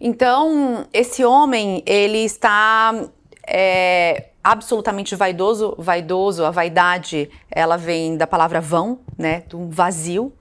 Então, 0.00 0.86
esse 0.92 1.24
homem, 1.24 1.82
ele 1.84 2.18
está 2.18 3.08
é, 3.46 4.28
absolutamente 4.42 5.16
vaidoso. 5.16 5.74
Vaidoso, 5.76 6.44
a 6.44 6.50
vaidade, 6.50 7.28
ela 7.50 7.76
vem 7.76 8.16
da 8.16 8.26
palavra 8.26 8.60
vão, 8.60 9.00
né, 9.18 9.42
do 9.48 9.68
vazio. 9.68 10.32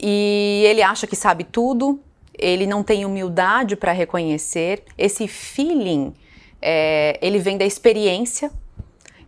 E 0.00 0.62
ele 0.66 0.82
acha 0.82 1.06
que 1.06 1.16
sabe 1.16 1.42
tudo, 1.42 2.00
ele 2.38 2.66
não 2.66 2.82
tem 2.82 3.04
humildade 3.04 3.76
para 3.76 3.92
reconhecer 3.92 4.82
esse 4.96 5.26
feeling 5.26 6.14
é, 6.60 7.18
ele 7.22 7.38
vem 7.38 7.56
da 7.56 7.64
experiência. 7.64 8.50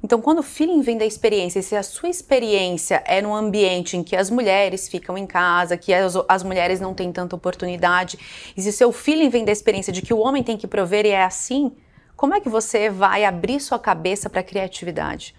Então, 0.02 0.20
quando 0.20 0.38
o 0.38 0.42
feeling 0.42 0.80
vem 0.80 0.96
da 0.96 1.04
experiência, 1.04 1.60
se 1.60 1.74
a 1.74 1.82
sua 1.82 2.08
experiência 2.08 3.02
é 3.04 3.20
num 3.20 3.34
ambiente 3.34 3.96
em 3.96 4.02
que 4.02 4.14
as 4.14 4.30
mulheres 4.30 4.88
ficam 4.88 5.18
em 5.18 5.26
casa, 5.26 5.76
que 5.76 5.92
as, 5.92 6.14
as 6.28 6.42
mulheres 6.42 6.80
não 6.80 6.94
têm 6.94 7.10
tanta 7.12 7.34
oportunidade, 7.34 8.18
e 8.56 8.62
se 8.62 8.68
o 8.68 8.72
seu 8.72 8.92
feeling 8.92 9.28
vem 9.28 9.44
da 9.44 9.50
experiência 9.50 9.92
de 9.92 10.00
que 10.00 10.14
o 10.14 10.18
homem 10.18 10.42
tem 10.42 10.56
que 10.56 10.68
prover 10.68 11.04
e 11.04 11.10
é 11.10 11.24
assim, 11.24 11.72
como 12.16 12.34
é 12.34 12.40
que 12.40 12.48
você 12.48 12.88
vai 12.90 13.24
abrir 13.24 13.60
sua 13.60 13.78
cabeça 13.78 14.30
para 14.30 14.40
a 14.40 14.44
criatividade? 14.44 15.34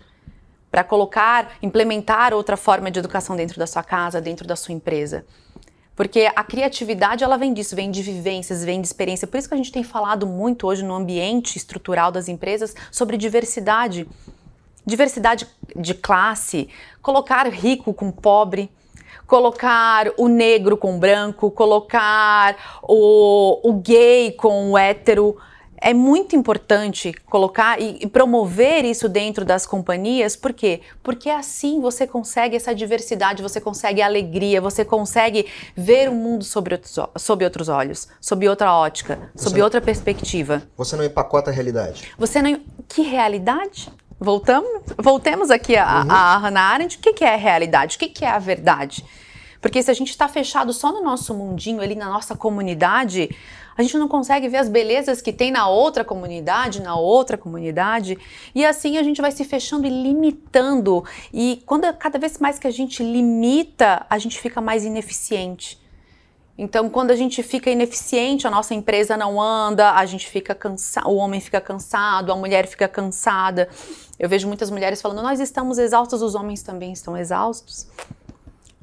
Para 0.69 0.83
colocar, 0.83 1.53
implementar 1.61 2.33
outra 2.33 2.57
forma 2.57 2.91
de 2.91 2.99
educação 2.99 3.35
dentro 3.35 3.57
da 3.57 3.65
sua 3.65 3.83
casa, 3.83 4.21
dentro 4.21 4.45
da 4.45 4.55
sua 4.55 4.73
empresa? 4.73 5.25
Porque 5.99 6.31
a 6.33 6.45
criatividade, 6.45 7.25
ela 7.25 7.35
vem 7.35 7.53
disso, 7.53 7.75
vem 7.75 7.91
de 7.91 8.01
vivências, 8.01 8.63
vem 8.63 8.79
de 8.79 8.87
experiência. 8.87 9.27
Por 9.27 9.37
isso 9.37 9.49
que 9.49 9.53
a 9.53 9.57
gente 9.57 9.69
tem 9.69 9.83
falado 9.83 10.25
muito 10.25 10.65
hoje 10.65 10.81
no 10.81 10.95
ambiente 10.95 11.57
estrutural 11.57 12.09
das 12.09 12.29
empresas 12.29 12.73
sobre 12.89 13.17
diversidade. 13.17 14.07
Diversidade 14.85 15.45
de 15.75 15.93
classe, 15.93 16.69
colocar 17.01 17.45
rico 17.49 17.93
com 17.93 18.11
pobre, 18.11 18.71
colocar 19.27 20.09
o 20.15 20.29
negro 20.29 20.77
com 20.77 20.97
branco, 20.97 21.51
colocar 21.51 22.79
o, 22.81 23.59
o 23.61 23.73
gay 23.73 24.31
com 24.31 24.71
o 24.71 24.77
hétero, 24.77 25.35
é 25.81 25.93
muito 25.93 26.35
importante 26.35 27.13
colocar 27.25 27.81
e, 27.81 28.05
promover 28.07 28.83
isso 28.85 29.07
dentro 29.07 29.45
das 29.45 29.65
companhias, 29.65 30.35
por 30.35 30.53
quê? 30.53 30.81
Porque 31.01 31.29
assim 31.29 31.79
você 31.79 32.05
consegue 32.05 32.55
essa 32.55 32.73
diversidade, 32.75 33.41
você 33.41 33.61
consegue 33.61 34.01
alegria, 34.01 34.59
você 34.59 34.83
consegue 34.83 35.45
ver 35.75 36.09
o 36.09 36.13
mundo 36.13 36.43
sobre 36.43 36.75
outros, 36.75 36.99
sob 37.17 37.43
outros 37.43 37.69
olhos, 37.69 38.07
sob 38.19 38.47
outra 38.47 38.73
ótica, 38.73 39.31
você 39.33 39.45
sob 39.45 39.57
não, 39.57 39.65
outra 39.65 39.81
perspectiva. 39.81 40.63
Você 40.77 40.95
não 40.95 41.03
empacota 41.03 41.49
a 41.49 41.53
realidade. 41.53 42.11
Você 42.17 42.41
não. 42.41 42.59
Que 42.87 43.01
realidade? 43.01 43.89
Voltamos, 44.19 44.81
voltemos 44.97 45.49
aqui 45.49 45.77
a, 45.77 46.01
uhum. 46.01 46.11
a 46.11 46.37
Hannah 46.37 46.61
Arendt. 46.61 46.97
O 46.97 46.99
que, 46.99 47.13
que 47.13 47.23
é 47.23 47.35
a 47.35 47.37
realidade? 47.37 47.95
O 47.95 47.99
que, 47.99 48.09
que 48.09 48.25
é 48.25 48.29
a 48.29 48.39
verdade? 48.39 49.05
Porque 49.61 49.83
se 49.83 49.91
a 49.91 49.93
gente 49.93 50.09
está 50.09 50.27
fechado 50.27 50.71
só 50.71 50.91
no 50.91 51.03
nosso 51.03 51.33
mundinho, 51.33 51.81
ali 51.81 51.95
na 51.95 52.09
nossa 52.09 52.35
comunidade, 52.35 53.29
a 53.77 53.81
gente 53.81 53.97
não 53.97 54.07
consegue 54.07 54.47
ver 54.47 54.57
as 54.57 54.69
belezas 54.69 55.21
que 55.21 55.33
tem 55.33 55.51
na 55.51 55.67
outra 55.67 56.03
comunidade, 56.03 56.81
na 56.81 56.95
outra 56.95 57.37
comunidade, 57.37 58.17
e 58.55 58.65
assim 58.65 58.97
a 58.97 59.03
gente 59.03 59.21
vai 59.21 59.31
se 59.31 59.43
fechando 59.43 59.85
e 59.85 59.89
limitando. 59.89 61.03
E 61.33 61.61
quando 61.65 61.91
cada 61.93 62.17
vez 62.17 62.37
mais 62.37 62.57
que 62.57 62.67
a 62.67 62.71
gente 62.71 63.03
limita, 63.03 64.05
a 64.09 64.17
gente 64.17 64.39
fica 64.39 64.61
mais 64.61 64.85
ineficiente. 64.85 65.79
Então, 66.57 66.89
quando 66.89 67.11
a 67.11 67.15
gente 67.15 67.41
fica 67.41 67.69
ineficiente, 67.69 68.45
a 68.45 68.51
nossa 68.51 68.73
empresa 68.73 69.15
não 69.15 69.41
anda, 69.41 69.93
a 69.93 70.05
gente 70.05 70.27
fica 70.27 70.53
cansado, 70.53 71.07
o 71.07 71.15
homem 71.15 71.39
fica 71.39 71.61
cansado, 71.61 72.33
a 72.33 72.35
mulher 72.35 72.67
fica 72.67 72.85
cansada. 72.85 73.69
Eu 74.19 74.27
vejo 74.27 74.45
muitas 74.45 74.69
mulheres 74.69 75.01
falando: 75.01 75.21
nós 75.21 75.39
estamos 75.39 75.77
exaustos, 75.77 76.21
os 76.21 76.35
homens 76.35 76.61
também 76.61 76.91
estão 76.91 77.15
exaustos 77.15 77.87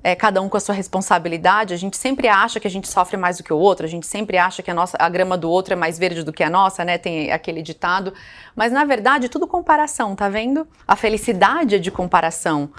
é, 0.02 0.14
cada 0.14 0.40
um 0.40 0.48
com 0.48 0.56
a 0.56 0.61
sua 0.61 0.74
responsabilidade, 0.74 1.74
a 1.74 1.76
gente 1.76 1.96
sempre 1.96 2.28
acha 2.28 2.61
que 2.61 2.66
a 2.66 2.70
gente 2.70 2.88
sofre 2.88 3.16
mais 3.16 3.38
do 3.38 3.44
que 3.44 3.52
o 3.52 3.59
outro, 3.59 3.85
a 3.85 3.88
gente 3.88 4.06
sempre 4.06 4.38
acha 4.38 4.62
que 4.62 4.70
a, 4.70 4.74
nossa, 4.74 4.96
a 5.00 5.09
grama 5.09 5.37
do 5.37 5.50
outro 5.50 5.72
é 5.72 5.76
mais 5.76 5.98
verde 5.98 6.22
do 6.22 6.32
que 6.32 6.44
a 6.44 6.50
nossa, 6.50 6.85
né? 6.85 6.96
Tem 6.96 7.32
aquele 7.32 7.62
ditado. 7.62 8.12
Mas 8.54 8.72
na 8.72 8.85
verdade, 8.85 9.28
tudo 9.28 9.46
comparação, 9.46 10.14
tá 10.14 10.28
vendo? 10.28 10.66
A 10.87 10.94
felicidade 10.94 11.74
é 11.74 11.78
de 11.78 11.90
comparação. 11.90 12.70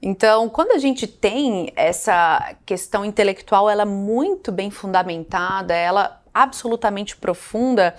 Então, 0.00 0.48
quando 0.48 0.72
a 0.72 0.78
gente 0.78 1.06
tem 1.06 1.72
essa 1.74 2.54
questão 2.64 3.04
intelectual, 3.04 3.68
ela 3.68 3.82
é 3.82 3.86
muito 3.86 4.52
bem 4.52 4.70
fundamentada, 4.70 5.74
ela 5.74 6.20
absolutamente 6.32 7.16
profunda, 7.16 7.96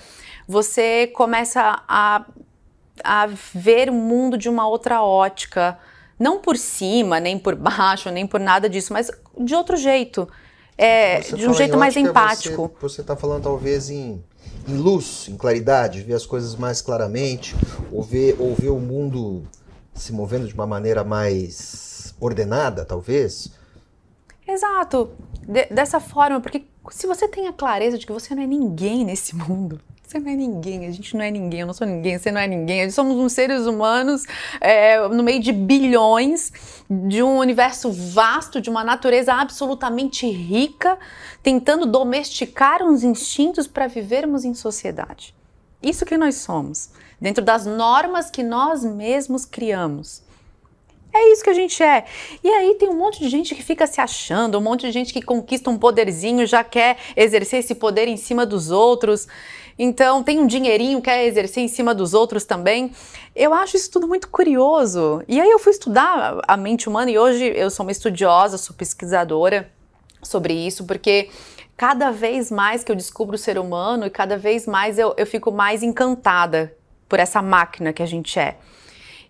você 0.47 1.07
começa 1.07 1.83
a, 1.87 2.25
a 3.03 3.27
ver 3.53 3.89
o 3.89 3.93
mundo 3.93 4.37
de 4.37 4.47
uma 4.47 4.67
outra 4.67 5.01
ótica 5.01 5.77
não 6.19 6.39
por 6.39 6.57
cima, 6.57 7.19
nem 7.19 7.39
por 7.39 7.55
baixo, 7.55 8.11
nem 8.11 8.27
por 8.27 8.39
nada 8.39 8.69
disso, 8.69 8.91
mas 8.91 9.09
de 9.37 9.55
outro 9.55 9.77
jeito. 9.77 10.27
É, 10.77 11.19
de 11.19 11.47
um 11.47 11.53
jeito 11.53 11.77
mais 11.77 11.95
empático. 11.97 12.71
Você 12.81 13.01
está 13.01 13.15
falando 13.15 13.43
talvez 13.43 13.89
em, 13.89 14.23
em 14.67 14.77
luz, 14.77 15.27
em 15.27 15.35
claridade, 15.35 16.01
ver 16.01 16.13
as 16.13 16.25
coisas 16.25 16.55
mais 16.55 16.81
claramente, 16.81 17.55
ou 17.91 18.01
ver, 18.01 18.37
ou 18.39 18.55
ver 18.55 18.69
o 18.69 18.79
mundo 18.79 19.43
se 19.93 20.13
movendo 20.13 20.47
de 20.47 20.53
uma 20.53 20.65
maneira 20.65 21.03
mais 21.03 22.13
ordenada, 22.19 22.85
talvez. 22.85 23.51
Exato. 24.47 25.11
De, 25.45 25.65
dessa 25.65 25.99
forma, 25.99 26.39
porque 26.39 26.65
se 26.91 27.05
você 27.05 27.27
tem 27.27 27.47
a 27.47 27.53
clareza 27.53 27.97
de 27.97 28.05
que 28.05 28.13
você 28.13 28.33
não 28.33 28.43
é 28.43 28.47
ninguém 28.47 29.03
nesse 29.03 29.35
mundo, 29.37 29.79
você 30.09 30.17
não 30.17 30.31
é 30.31 30.35
ninguém, 30.35 30.87
a 30.87 30.91
gente 30.91 31.15
não 31.15 31.23
é 31.23 31.29
ninguém, 31.29 31.59
eu 31.59 31.67
não 31.67 31.73
sou 31.73 31.85
ninguém, 31.85 32.17
você 32.17 32.31
não 32.31 32.41
é 32.41 32.47
ninguém. 32.47 32.89
Somos 32.89 33.15
uns 33.15 33.31
seres 33.31 33.67
humanos 33.67 34.25
é, 34.59 35.07
no 35.07 35.21
meio 35.21 35.39
de 35.39 35.51
bilhões, 35.51 36.51
de 36.89 37.21
um 37.21 37.37
universo 37.37 37.91
vasto, 37.91 38.59
de 38.59 38.71
uma 38.71 38.83
natureza 38.83 39.35
absolutamente 39.35 40.27
rica, 40.27 40.97
tentando 41.43 41.85
domesticar 41.85 42.81
uns 42.81 43.03
instintos 43.03 43.67
para 43.67 43.85
vivermos 43.85 44.43
em 44.43 44.55
sociedade. 44.55 45.35
Isso 45.81 46.05
que 46.05 46.17
nós 46.17 46.37
somos, 46.37 46.89
dentro 47.21 47.43
das 47.43 47.67
normas 47.67 48.31
que 48.31 48.41
nós 48.41 48.83
mesmos 48.83 49.45
criamos. 49.45 50.23
É 51.13 51.31
isso 51.31 51.43
que 51.43 51.49
a 51.49 51.55
gente 51.55 51.81
é. 51.81 52.05
E 52.43 52.47
aí 52.49 52.75
tem 52.75 52.89
um 52.89 52.97
monte 52.97 53.19
de 53.19 53.29
gente 53.29 53.55
que 53.55 53.63
fica 53.63 53.87
se 53.87 53.99
achando, 53.99 54.57
um 54.57 54.61
monte 54.61 54.81
de 54.81 54.91
gente 54.91 55.11
que 55.11 55.21
conquista 55.21 55.69
um 55.69 55.77
poderzinho, 55.77 56.45
já 56.45 56.63
quer 56.63 56.97
exercer 57.15 57.59
esse 57.59 57.75
poder 57.75 58.07
em 58.07 58.17
cima 58.17 58.45
dos 58.45 58.69
outros. 58.69 59.27
Então, 59.81 60.21
tem 60.21 60.37
um 60.39 60.45
dinheirinho, 60.45 61.01
quer 61.01 61.25
exercer 61.25 61.63
em 61.63 61.69
cima 61.69 61.95
dos 61.95 62.13
outros 62.13 62.43
também. 62.43 62.91
Eu 63.33 63.53
acho 63.53 63.77
isso 63.77 63.89
tudo 63.89 64.09
muito 64.09 64.27
curioso. 64.27 65.23
E 65.25 65.39
aí 65.39 65.49
eu 65.49 65.57
fui 65.57 65.71
estudar 65.71 66.41
a 66.45 66.57
mente 66.57 66.89
humana 66.89 67.09
e 67.09 67.17
hoje 67.17 67.45
eu 67.55 67.69
sou 67.69 67.85
uma 67.85 67.91
estudiosa, 67.93 68.57
sou 68.57 68.75
pesquisadora 68.75 69.71
sobre 70.21 70.53
isso, 70.53 70.85
porque 70.85 71.29
cada 71.77 72.11
vez 72.11 72.51
mais 72.51 72.83
que 72.83 72.91
eu 72.91 72.95
descubro 72.95 73.35
o 73.35 73.39
ser 73.39 73.57
humano 73.57 74.05
e 74.05 74.09
cada 74.09 74.37
vez 74.37 74.67
mais 74.67 74.99
eu, 74.99 75.13
eu 75.15 75.25
fico 75.25 75.49
mais 75.49 75.81
encantada 75.81 76.75
por 77.07 77.17
essa 77.17 77.41
máquina 77.41 77.93
que 77.93 78.03
a 78.03 78.05
gente 78.05 78.37
é. 78.37 78.57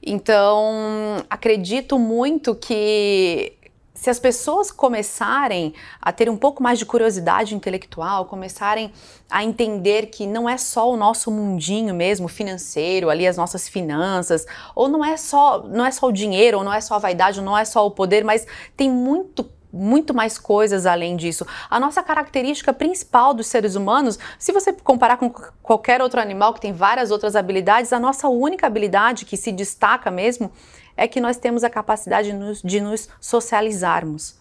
Então, 0.01 1.23
acredito 1.29 1.99
muito 1.99 2.55
que 2.55 3.53
se 3.99 4.09
as 4.09 4.17
pessoas 4.17 4.71
começarem 4.71 5.73
a 6.01 6.13
ter 6.13 6.29
um 6.29 6.37
pouco 6.37 6.63
mais 6.63 6.79
de 6.79 6.85
curiosidade 6.85 7.53
intelectual, 7.53 8.23
começarem 8.23 8.93
a 9.29 9.43
entender 9.43 10.05
que 10.05 10.25
não 10.25 10.47
é 10.49 10.57
só 10.57 10.89
o 10.89 10.95
nosso 10.95 11.29
mundinho 11.29 11.93
mesmo 11.93 12.29
financeiro, 12.29 13.09
ali 13.09 13.27
as 13.27 13.35
nossas 13.35 13.67
finanças, 13.67 14.45
ou 14.73 14.87
não 14.87 15.03
é 15.03 15.17
só, 15.17 15.63
não 15.63 15.85
é 15.85 15.91
só 15.91 16.07
o 16.07 16.13
dinheiro, 16.13 16.59
ou 16.59 16.63
não 16.63 16.71
é 16.71 16.79
só 16.79 16.95
a 16.95 16.97
vaidade, 16.97 17.39
ou 17.39 17.45
não 17.45 17.57
é 17.57 17.65
só 17.65 17.85
o 17.85 17.91
poder, 17.91 18.23
mas 18.23 18.47
tem 18.77 18.89
muito 18.89 19.45
muito 19.71 20.15
mais 20.15 20.39
coisas 20.39 20.87
além 20.87 21.15
disso. 21.15 21.45
A 21.69 21.79
nossa 21.79 22.01
característica 22.01 22.73
principal 22.73 23.35
dos 23.35 23.45
seres 23.45 23.75
humanos, 23.75 24.17
se 24.39 24.51
você 24.51 24.73
comparar 24.73 25.17
com 25.17 25.29
qualquer 25.61 26.01
outro 26.01 26.19
animal 26.19 26.55
que 26.55 26.61
tem 26.61 26.73
várias 26.73 27.11
outras 27.11 27.35
habilidades, 27.35 27.93
a 27.93 27.99
nossa 27.99 28.27
única 28.27 28.65
habilidade 28.65 29.25
que 29.25 29.37
se 29.37 29.51
destaca 29.51 30.09
mesmo 30.09 30.51
é 30.99 31.07
que 31.07 31.21
nós 31.21 31.37
temos 31.37 31.63
a 31.63 31.69
capacidade 31.69 32.33
de 32.63 32.81
nos, 32.81 33.09
socializarmos. 33.21 34.37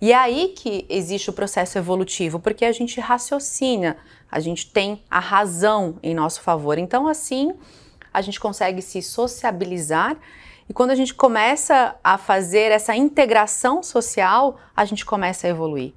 E 0.00 0.12
é 0.12 0.16
aí 0.16 0.54
que 0.56 0.86
existe 0.88 1.28
o 1.28 1.32
processo 1.32 1.76
evolutivo, 1.76 2.40
porque 2.40 2.64
a 2.64 2.72
gente 2.72 2.98
raciocina, 2.98 3.98
a 4.30 4.40
gente 4.40 4.70
tem 4.70 5.02
a 5.10 5.20
razão 5.20 5.98
em 6.02 6.14
nosso 6.14 6.40
favor. 6.40 6.78
Então, 6.78 7.06
assim, 7.06 7.52
a 8.12 8.22
gente 8.22 8.40
consegue 8.40 8.80
se 8.80 9.02
sociabilizar 9.02 10.16
e 10.70 10.72
quando 10.72 10.90
a 10.90 10.94
gente 10.94 11.12
começa 11.12 11.94
a 12.02 12.16
fazer 12.16 12.72
essa 12.72 12.96
integração 12.96 13.82
social, 13.82 14.58
a 14.74 14.86
gente 14.86 15.04
começa 15.04 15.46
a 15.46 15.50
evoluir. 15.50 15.92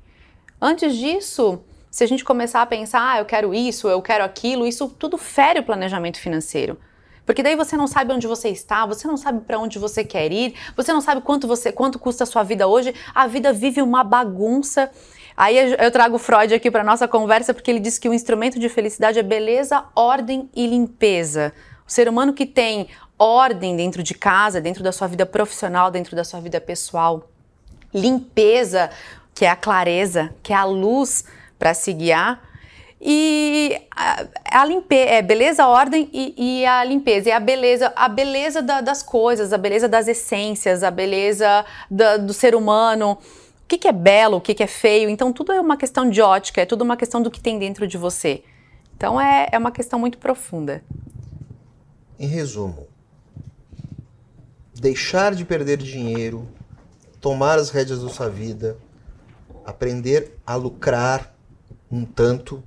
Antes 0.59 0.97
disso, 0.97 1.63
se 1.89 2.03
a 2.03 2.07
gente 2.07 2.25
começar 2.25 2.61
a 2.61 2.65
pensar, 2.65 3.09
ah, 3.09 3.19
eu 3.19 3.25
quero 3.25 3.53
isso, 3.53 3.87
eu 3.87 4.01
quero 4.01 4.25
aquilo, 4.25 4.67
isso 4.67 4.89
tudo 4.89 5.17
fere 5.17 5.59
o 5.59 5.63
planejamento 5.63 6.19
financeiro. 6.19 6.77
Porque 7.25 7.41
daí 7.41 7.55
você 7.55 7.77
não 7.77 7.87
sabe 7.87 8.13
onde 8.13 8.27
você 8.27 8.49
está, 8.49 8.85
você 8.85 9.07
não 9.07 9.17
sabe 9.17 9.41
para 9.41 9.57
onde 9.57 9.79
você 9.79 10.03
quer 10.03 10.31
ir, 10.31 10.55
você 10.75 10.91
não 10.91 11.01
sabe 11.01 11.21
quanto 11.21 11.47
você 11.47 11.71
quanto 11.71 11.97
custa 11.97 12.23
a 12.23 12.27
sua 12.27 12.43
vida 12.43 12.67
hoje. 12.67 12.93
A 13.13 13.27
vida 13.27 13.53
vive 13.53 13.81
uma 13.81 14.03
bagunça. 14.03 14.91
Aí 15.35 15.57
eu 15.57 15.91
trago 15.91 16.17
Freud 16.17 16.53
aqui 16.53 16.69
para 16.69 16.83
nossa 16.83 17.07
conversa 17.07 17.53
porque 17.53 17.71
ele 17.71 17.79
diz 17.79 17.97
que 17.97 18.07
o 18.07 18.13
instrumento 18.13 18.59
de 18.59 18.69
felicidade 18.69 19.17
é 19.17 19.23
beleza, 19.23 19.85
ordem 19.95 20.49
e 20.55 20.67
limpeza. 20.67 21.53
O 21.87 21.91
ser 21.91 22.07
humano 22.07 22.33
que 22.33 22.45
tem 22.45 22.87
ordem 23.17 23.75
dentro 23.75 24.03
de 24.03 24.13
casa, 24.13 24.59
dentro 24.59 24.83
da 24.83 24.91
sua 24.91 25.07
vida 25.07 25.25
profissional, 25.25 25.89
dentro 25.89 26.15
da 26.15 26.23
sua 26.23 26.39
vida 26.39 26.59
pessoal. 26.59 27.29
Limpeza, 27.93 28.89
que 29.33 29.45
é 29.45 29.49
a 29.49 29.55
clareza, 29.55 30.33
que 30.43 30.51
é 30.53 30.55
a 30.55 30.65
luz 30.65 31.25
para 31.57 31.73
se 31.73 31.93
guiar. 31.93 32.41
E 33.05 33.81
a, 33.91 34.25
a 34.61 34.65
limpeza, 34.65 35.09
é 35.09 35.21
beleza, 35.21 35.63
a 35.63 35.67
ordem 35.67 36.09
e, 36.13 36.61
e, 36.61 36.65
a 36.65 36.85
limpeza. 36.85 37.27
E 37.27 37.31
a 37.33 37.39
beleza, 37.39 37.91
a 37.97 38.07
beleza 38.07 38.61
da, 38.61 38.79
das 38.79 39.03
coisas, 39.03 39.51
a 39.51 39.57
beleza 39.57 39.89
das 39.89 40.07
essências, 40.07 40.83
a 40.83 40.89
beleza 40.89 41.65
da, 41.91 42.15
do 42.15 42.33
ser 42.33 42.55
humano. 42.55 43.11
O 43.11 43.67
que, 43.67 43.77
que 43.77 43.89
é 43.89 43.91
belo, 43.91 44.37
o 44.37 44.41
que, 44.41 44.53
que 44.53 44.63
é 44.63 44.67
feio. 44.67 45.09
Então, 45.09 45.33
tudo 45.33 45.51
é 45.51 45.59
uma 45.59 45.75
questão 45.75 46.09
de 46.09 46.21
ótica, 46.21 46.61
é 46.61 46.65
tudo 46.65 46.83
uma 46.83 46.95
questão 46.95 47.21
do 47.21 47.29
que 47.29 47.41
tem 47.41 47.59
dentro 47.59 47.85
de 47.85 47.97
você. 47.97 48.41
Então, 48.95 49.19
é, 49.19 49.49
é 49.51 49.57
uma 49.57 49.71
questão 49.71 49.99
muito 49.99 50.17
profunda. 50.17 50.81
em 52.17 52.27
resumo, 52.27 52.87
deixar 54.73 55.35
de 55.35 55.43
perder 55.43 55.77
dinheiro, 55.77 56.47
tomar 57.19 57.59
as 57.59 57.69
rédeas 57.69 58.01
da 58.01 58.07
sua 58.07 58.29
vida, 58.29 58.77
aprender 59.65 60.37
a 60.45 60.55
lucrar 60.55 61.33
um 61.91 62.05
tanto, 62.05 62.63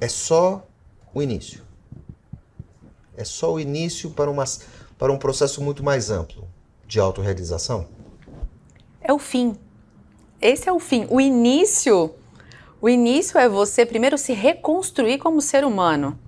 é 0.00 0.08
só 0.08 0.66
o 1.12 1.22
início. 1.22 1.62
É 3.16 3.24
só 3.24 3.52
o 3.52 3.60
início 3.60 4.10
para, 4.10 4.30
uma, 4.30 4.44
para 4.96 5.12
um 5.12 5.18
processo 5.18 5.62
muito 5.62 5.82
mais 5.82 6.10
amplo 6.10 6.46
de 6.86 7.00
autorrealização? 7.00 7.86
É 9.00 9.12
o 9.12 9.18
fim. 9.18 9.56
Esse 10.40 10.68
é 10.68 10.72
o 10.72 10.78
fim. 10.78 11.06
O 11.10 11.20
início, 11.20 12.14
o 12.80 12.88
início 12.88 13.38
é 13.38 13.48
você 13.48 13.84
primeiro 13.84 14.16
se 14.16 14.32
reconstruir 14.32 15.18
como 15.18 15.40
ser 15.40 15.64
humano, 15.64 16.18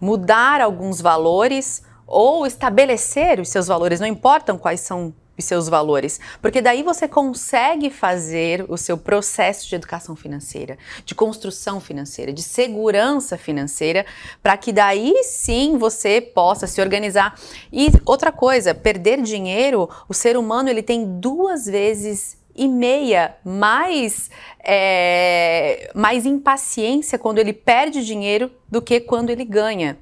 mudar 0.00 0.60
alguns 0.60 1.00
valores 1.00 1.82
ou 2.06 2.46
estabelecer 2.46 3.40
os 3.40 3.48
seus 3.48 3.66
valores, 3.66 4.00
não 4.00 4.06
importam 4.06 4.56
quais 4.56 4.80
são 4.80 5.12
os 5.38 5.44
seus 5.44 5.68
valores, 5.68 6.20
porque 6.42 6.60
daí 6.60 6.82
você 6.82 7.06
consegue 7.06 7.90
fazer 7.90 8.66
o 8.68 8.76
seu 8.76 8.98
processo 8.98 9.68
de 9.68 9.76
educação 9.76 10.16
financeira, 10.16 10.76
de 11.04 11.14
construção 11.14 11.80
financeira, 11.80 12.32
de 12.32 12.42
segurança 12.42 13.38
financeira, 13.38 14.04
para 14.42 14.56
que 14.56 14.72
daí 14.72 15.22
sim 15.22 15.78
você 15.78 16.20
possa 16.20 16.66
se 16.66 16.80
organizar. 16.80 17.38
E 17.72 17.88
outra 18.04 18.32
coisa, 18.32 18.74
perder 18.74 19.22
dinheiro, 19.22 19.88
o 20.08 20.14
ser 20.14 20.36
humano 20.36 20.68
ele 20.68 20.82
tem 20.82 21.18
duas 21.20 21.66
vezes 21.66 22.36
e 22.54 22.66
meia 22.66 23.36
mais, 23.44 24.28
é, 24.58 25.92
mais 25.94 26.26
impaciência 26.26 27.16
quando 27.16 27.38
ele 27.38 27.52
perde 27.52 28.04
dinheiro 28.04 28.50
do 28.68 28.82
que 28.82 28.98
quando 28.98 29.30
ele 29.30 29.44
ganha 29.44 29.96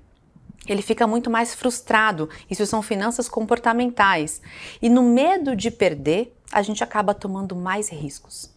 ele 0.66 0.82
fica 0.82 1.06
muito 1.06 1.30
mais 1.30 1.54
frustrado. 1.54 2.28
Isso 2.50 2.66
são 2.66 2.82
finanças 2.82 3.28
comportamentais. 3.28 4.40
E 4.80 4.88
no 4.88 5.02
medo 5.02 5.54
de 5.54 5.70
perder, 5.70 6.36
a 6.52 6.62
gente 6.62 6.82
acaba 6.82 7.14
tomando 7.14 7.54
mais 7.54 7.88
riscos. 7.88 8.55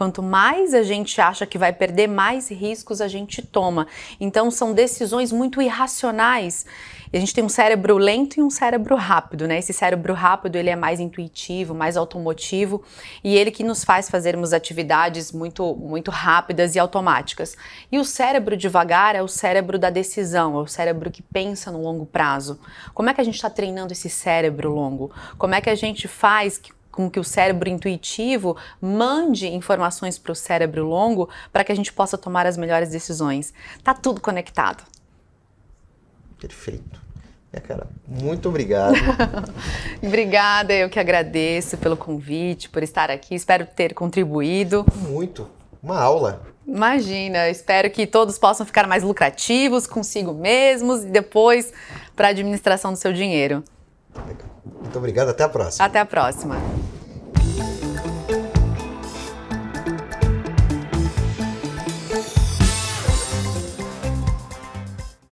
Quanto 0.00 0.22
mais 0.22 0.72
a 0.72 0.82
gente 0.82 1.20
acha 1.20 1.44
que 1.44 1.58
vai 1.58 1.74
perder, 1.74 2.06
mais 2.06 2.50
riscos 2.50 3.02
a 3.02 3.06
gente 3.06 3.42
toma. 3.42 3.86
Então 4.18 4.50
são 4.50 4.72
decisões 4.72 5.30
muito 5.30 5.60
irracionais. 5.60 6.64
A 7.12 7.18
gente 7.18 7.34
tem 7.34 7.44
um 7.44 7.50
cérebro 7.50 7.98
lento 7.98 8.38
e 8.38 8.42
um 8.42 8.48
cérebro 8.48 8.96
rápido, 8.96 9.46
né? 9.46 9.58
Esse 9.58 9.74
cérebro 9.74 10.14
rápido 10.14 10.56
ele 10.56 10.70
é 10.70 10.76
mais 10.76 11.00
intuitivo, 11.00 11.74
mais 11.74 11.98
automotivo 11.98 12.82
e 13.22 13.36
ele 13.36 13.50
que 13.50 13.62
nos 13.62 13.84
faz 13.84 14.08
fazermos 14.08 14.54
atividades 14.54 15.32
muito 15.32 15.76
muito 15.76 16.10
rápidas 16.10 16.74
e 16.76 16.78
automáticas. 16.78 17.54
E 17.92 17.98
o 17.98 18.04
cérebro 18.04 18.56
devagar 18.56 19.14
é 19.14 19.22
o 19.22 19.28
cérebro 19.28 19.78
da 19.78 19.90
decisão, 19.90 20.58
é 20.58 20.62
o 20.62 20.66
cérebro 20.66 21.10
que 21.10 21.20
pensa 21.20 21.70
no 21.70 21.82
longo 21.82 22.06
prazo. 22.06 22.58
Como 22.94 23.10
é 23.10 23.12
que 23.12 23.20
a 23.20 23.24
gente 23.24 23.34
está 23.34 23.50
treinando 23.50 23.92
esse 23.92 24.08
cérebro 24.08 24.72
longo? 24.72 25.10
Como 25.36 25.54
é 25.54 25.60
que 25.60 25.68
a 25.68 25.74
gente 25.74 26.08
faz 26.08 26.56
que 26.56 26.72
com 26.90 27.10
que 27.10 27.20
o 27.20 27.24
cérebro 27.24 27.68
intuitivo 27.68 28.56
mande 28.80 29.48
informações 29.48 30.18
para 30.18 30.32
o 30.32 30.34
cérebro 30.34 30.86
longo 30.86 31.28
para 31.52 31.64
que 31.64 31.72
a 31.72 31.74
gente 31.74 31.92
possa 31.92 32.18
tomar 32.18 32.46
as 32.46 32.56
melhores 32.56 32.90
decisões. 32.90 33.52
Tá 33.82 33.94
tudo 33.94 34.20
conectado. 34.20 34.84
Perfeito. 36.38 37.00
É, 37.52 37.58
cara, 37.58 37.88
muito 38.06 38.48
obrigado. 38.48 38.94
Obrigada, 40.00 40.72
eu 40.72 40.88
que 40.88 41.00
agradeço 41.00 41.76
pelo 41.76 41.96
convite, 41.96 42.68
por 42.68 42.80
estar 42.80 43.10
aqui. 43.10 43.34
Espero 43.34 43.66
ter 43.66 43.92
contribuído. 43.92 44.86
Muito. 44.94 45.50
Uma 45.82 45.98
aula. 45.98 46.42
Imagina, 46.64 47.48
espero 47.48 47.90
que 47.90 48.06
todos 48.06 48.38
possam 48.38 48.64
ficar 48.64 48.86
mais 48.86 49.02
lucrativos 49.02 49.84
consigo 49.86 50.32
mesmos 50.32 51.02
e 51.02 51.06
depois 51.06 51.72
para 52.14 52.28
a 52.28 52.30
administração 52.30 52.92
do 52.92 52.96
seu 52.96 53.12
dinheiro. 53.12 53.64
Muito 54.64 54.98
obrigado, 54.98 55.28
até 55.28 55.44
a 55.44 55.48
próxima. 55.48 55.84
Até 55.84 56.00
a 56.00 56.06
próxima. 56.06 56.56